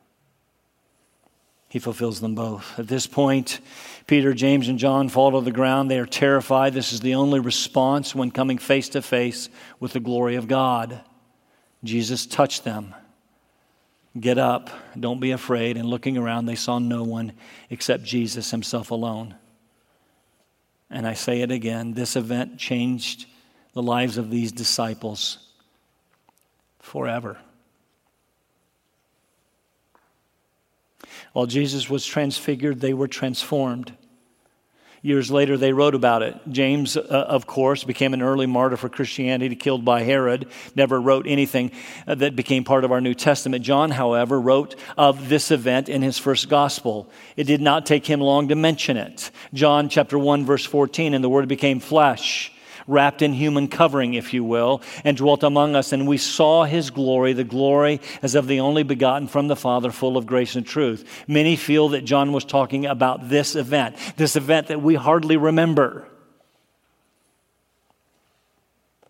He 1.70 1.78
fulfills 1.78 2.20
them 2.20 2.34
both. 2.34 2.78
At 2.78 2.88
this 2.88 3.06
point, 3.06 3.60
Peter, 4.08 4.34
James, 4.34 4.66
and 4.66 4.78
John 4.78 5.08
fall 5.08 5.30
to 5.30 5.40
the 5.40 5.52
ground. 5.52 5.88
They 5.88 6.00
are 6.00 6.06
terrified. 6.06 6.74
This 6.74 6.92
is 6.92 7.00
the 7.00 7.14
only 7.14 7.38
response 7.38 8.12
when 8.12 8.32
coming 8.32 8.58
face 8.58 8.88
to 8.90 9.02
face 9.02 9.48
with 9.78 9.92
the 9.92 10.00
glory 10.00 10.34
of 10.34 10.48
God. 10.48 11.00
Jesus 11.84 12.26
touched 12.26 12.64
them 12.64 12.94
Get 14.18 14.38
up, 14.38 14.70
don't 14.98 15.20
be 15.20 15.30
afraid. 15.30 15.76
And 15.76 15.88
looking 15.88 16.16
around, 16.16 16.46
they 16.46 16.56
saw 16.56 16.78
no 16.78 17.04
one 17.04 17.32
except 17.68 18.02
Jesus 18.02 18.50
himself 18.50 18.90
alone. 18.90 19.36
And 20.90 21.06
I 21.06 21.14
say 21.14 21.42
it 21.42 21.52
again 21.52 21.94
this 21.94 22.16
event 22.16 22.58
changed 22.58 23.26
the 23.72 23.82
lives 23.82 24.18
of 24.18 24.30
these 24.30 24.50
disciples 24.50 25.38
forever. 26.80 27.38
While 31.32 31.46
Jesus 31.46 31.88
was 31.88 32.04
transfigured, 32.04 32.80
they 32.80 32.92
were 32.92 33.06
transformed. 33.06 33.94
Years 35.02 35.30
later, 35.30 35.56
they 35.56 35.72
wrote 35.72 35.94
about 35.94 36.22
it. 36.22 36.38
James, 36.50 36.94
uh, 36.94 37.00
of 37.00 37.46
course, 37.46 37.84
became 37.84 38.12
an 38.12 38.20
early 38.20 38.44
martyr 38.44 38.76
for 38.76 38.90
Christianity, 38.90 39.56
killed 39.56 39.82
by 39.82 40.02
Herod, 40.02 40.46
never 40.74 41.00
wrote 41.00 41.26
anything 41.26 41.72
uh, 42.06 42.16
that 42.16 42.36
became 42.36 42.64
part 42.64 42.84
of 42.84 42.92
our 42.92 43.00
New 43.00 43.14
Testament. 43.14 43.64
John, 43.64 43.90
however, 43.90 44.38
wrote 44.38 44.76
of 44.98 45.30
this 45.30 45.50
event 45.50 45.88
in 45.88 46.02
his 46.02 46.18
first 46.18 46.50
gospel. 46.50 47.08
It 47.34 47.44
did 47.44 47.62
not 47.62 47.86
take 47.86 48.04
him 48.04 48.20
long 48.20 48.48
to 48.48 48.54
mention 48.54 48.98
it. 48.98 49.30
John 49.54 49.88
chapter 49.88 50.18
1, 50.18 50.44
verse 50.44 50.66
14, 50.66 51.14
and 51.14 51.24
the 51.24 51.30
Word 51.30 51.48
became 51.48 51.80
flesh 51.80 52.52
wrapped 52.90 53.22
in 53.22 53.32
human 53.32 53.68
covering, 53.68 54.14
if 54.14 54.34
you 54.34 54.44
will, 54.44 54.82
and 55.04 55.16
dwelt 55.16 55.42
among 55.42 55.76
us. 55.76 55.92
And 55.92 56.08
we 56.08 56.18
saw 56.18 56.64
his 56.64 56.90
glory, 56.90 57.32
the 57.32 57.44
glory 57.44 58.00
as 58.22 58.34
of 58.34 58.46
the 58.46 58.60
only 58.60 58.82
begotten 58.82 59.28
from 59.28 59.48
the 59.48 59.56
Father, 59.56 59.90
full 59.90 60.16
of 60.16 60.26
grace 60.26 60.56
and 60.56 60.66
truth. 60.66 61.24
Many 61.26 61.56
feel 61.56 61.90
that 61.90 62.04
John 62.04 62.32
was 62.32 62.44
talking 62.44 62.86
about 62.86 63.28
this 63.28 63.56
event, 63.56 63.96
this 64.16 64.36
event 64.36 64.66
that 64.66 64.82
we 64.82 64.94
hardly 64.94 65.36
remember. 65.36 66.06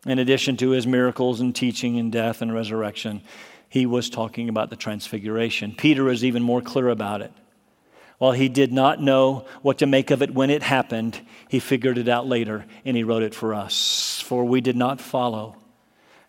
In 0.07 0.19
addition 0.19 0.57
to 0.59 0.71
his 0.71 0.87
miracles 0.87 1.41
and 1.41 1.55
teaching 1.55 1.99
and 1.99 2.11
death 2.11 2.41
and 2.41 2.55
resurrection, 2.55 3.23
he 3.69 3.87
was 3.87 4.11
talking 4.11 4.49
about 4.49 4.71
the 4.71 4.77
transfiguration. 4.77 5.75
Peter 5.77 6.09
is 6.09 6.25
even 6.25 6.43
more 6.43 6.61
clear 6.63 6.89
about 6.89 7.23
it. 7.23 7.33
While 8.21 8.33
he 8.33 8.51
did 8.51 8.71
not 8.71 9.01
know 9.01 9.47
what 9.63 9.79
to 9.79 9.87
make 9.87 10.11
of 10.11 10.21
it 10.21 10.35
when 10.35 10.51
it 10.51 10.63
happened, 10.63 11.19
he 11.49 11.59
figured 11.59 11.97
it 11.97 12.07
out 12.07 12.27
later 12.27 12.67
and 12.85 12.95
he 12.95 13.03
wrote 13.03 13.23
it 13.23 13.35
for 13.35 13.55
us. 13.55 14.23
For 14.27 14.45
we 14.45 14.61
did 14.61 14.77
not 14.77 15.01
follow 15.01 15.57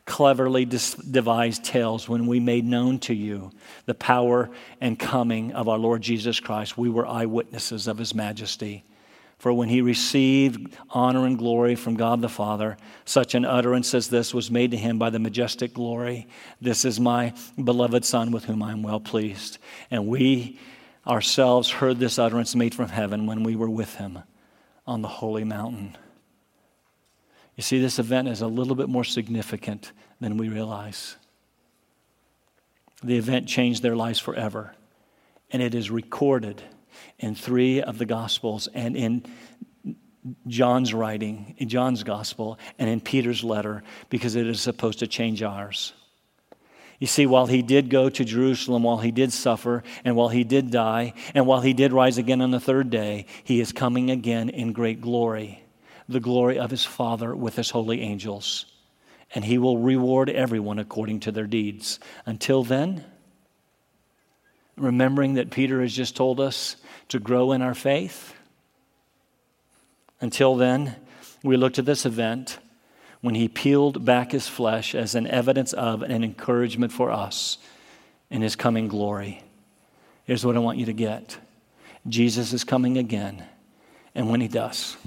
cleverly 0.06 0.64
devised 0.64 1.66
tales 1.66 2.08
when 2.08 2.28
we 2.28 2.40
made 2.40 2.64
known 2.64 2.98
to 3.00 3.14
you 3.14 3.52
the 3.88 3.94
power 3.94 4.50
and 4.80 4.98
coming 4.98 5.52
of 5.52 5.68
our 5.68 5.78
Lord 5.78 6.02
Jesus 6.02 6.40
Christ. 6.40 6.78
We 6.78 6.90
were 6.90 7.06
eyewitnesses 7.06 7.88
of 7.88 7.98
his 7.98 8.16
majesty. 8.16 8.86
For 9.38 9.52
when 9.52 9.68
he 9.68 9.82
received 9.82 10.78
honor 10.92 11.26
and 11.26 11.38
glory 11.38 11.76
from 11.76 11.96
God 11.96 12.22
the 12.22 12.30
Father, 12.30 12.78
such 13.04 13.36
an 13.36 13.44
utterance 13.44 13.94
as 13.94 14.08
this 14.08 14.34
was 14.34 14.50
made 14.50 14.72
to 14.72 14.78
him 14.78 14.98
by 14.98 15.10
the 15.10 15.20
majestic 15.20 15.74
glory 15.74 16.30
This 16.62 16.86
is 16.86 17.02
my 17.02 17.34
beloved 17.62 18.06
Son 18.06 18.32
with 18.32 18.46
whom 18.46 18.64
I 18.64 18.72
am 18.72 18.82
well 18.82 19.02
pleased. 19.02 19.58
And 19.90 20.08
we 20.08 20.58
ourselves 21.06 21.70
heard 21.70 22.00
this 22.00 22.20
utterance 22.20 22.56
made 22.56 22.76
from 22.76 22.90
heaven 22.90 23.26
when 23.26 23.44
we 23.44 23.56
were 23.56 23.70
with 23.70 23.96
him 23.96 24.20
on 24.86 25.02
the 25.02 25.08
holy 25.08 25.44
mountain. 25.44 25.98
You 27.56 27.64
see, 27.64 27.82
this 27.82 28.00
event 28.00 28.28
is 28.28 28.42
a 28.42 28.48
little 28.48 28.76
bit 28.76 28.90
more 28.90 29.04
significant 29.04 29.92
than 30.20 30.38
we 30.38 30.50
realize. 30.50 31.18
The 33.04 33.18
event 33.18 33.48
changed 33.48 33.82
their 33.82 33.96
lives 33.96 34.20
forever, 34.20 34.76
and 35.52 35.62
it 35.62 35.76
is 35.76 35.90
recorded 35.90 36.62
in 37.20 37.36
three 37.36 37.82
of 37.82 37.98
the 37.98 38.06
Gospels 38.06 38.68
and 38.74 38.96
in 38.96 39.26
John's 40.48 40.94
writing, 40.94 41.56
in 41.58 41.68
John's 41.68 42.04
Gospel, 42.04 42.60
and 42.78 42.90
in 42.90 43.02
Peter's 43.02 43.44
letter 43.44 43.84
because 44.10 44.36
it 44.36 44.46
is 44.48 44.62
supposed 44.62 45.00
to 45.00 45.08
change 45.08 45.42
ours. 45.42 45.94
You 47.02 47.08
see, 47.08 47.26
while 47.26 47.48
he 47.48 47.64
did 47.64 47.90
go 47.90 48.12
to 48.12 48.24
Jerusalem, 48.24 48.84
while 48.84 49.00
he 49.00 49.10
did 49.10 49.34
suffer, 49.34 49.82
and 50.06 50.16
while 50.16 50.30
he 50.30 50.44
did 50.44 50.70
die, 50.70 51.16
and 51.34 51.48
while 51.48 51.62
he 51.62 51.74
did 51.74 51.94
rise 51.94 52.20
again 52.20 52.42
on 52.42 52.52
the 52.52 52.60
third 52.60 52.92
day, 52.92 53.26
he 53.44 53.60
is 53.60 53.72
coming 53.72 54.12
again 54.12 54.50
in 54.50 54.72
great 54.72 55.02
glory, 55.02 55.64
the 56.08 56.20
glory 56.20 56.60
of 56.60 56.70
his 56.70 56.86
Father 56.86 57.36
with 57.36 57.56
his 57.56 57.72
holy 57.72 58.02
angels. 58.02 58.68
And 59.34 59.44
he 59.44 59.58
will 59.58 59.80
reward 59.80 60.30
everyone 60.30 60.78
according 60.78 61.22
to 61.22 61.32
their 61.32 61.48
deeds. 61.48 62.00
Until 62.28 62.64
then, 62.64 63.04
remembering 64.78 65.34
that 65.34 65.50
Peter 65.50 65.82
has 65.82 65.96
just 65.96 66.16
told 66.16 66.40
us 66.40 66.76
to 67.10 67.20
grow 67.20 67.52
in 67.52 67.64
our 67.64 67.74
faith, 67.74 68.36
until 70.20 70.56
then, 70.56 70.98
we 71.44 71.58
look 71.58 71.74
to 71.74 71.82
this 71.82 72.06
event 72.06 72.60
when 73.22 73.36
he 73.36 73.48
peeled 73.48 74.04
back 74.04 74.32
his 74.32 74.48
flesh 74.48 74.94
as 74.96 75.16
an 75.16 75.28
evidence 75.28 75.74
of 75.74 76.02
an 76.02 76.24
encouragement 76.24 76.92
for 76.92 77.12
us 77.12 77.58
in 78.30 78.42
his 78.42 78.56
coming 78.56 78.88
glory. 78.88 79.44
Here's 80.26 80.46
what 80.46 80.56
I 80.56 80.60
want 80.60 80.78
you 80.78 80.86
to 80.88 80.94
get 80.94 81.38
Jesus 82.08 82.52
is 82.52 82.64
coming 82.64 82.98
again, 82.98 83.46
and 84.16 84.30
when 84.30 84.42
he 84.42 84.48
does, 84.48 84.98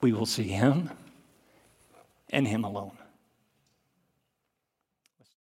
we 0.00 0.12
will 0.12 0.26
see 0.26 0.44
him 0.44 0.90
and 2.30 2.48
him 2.48 2.64
alone. 2.64 2.96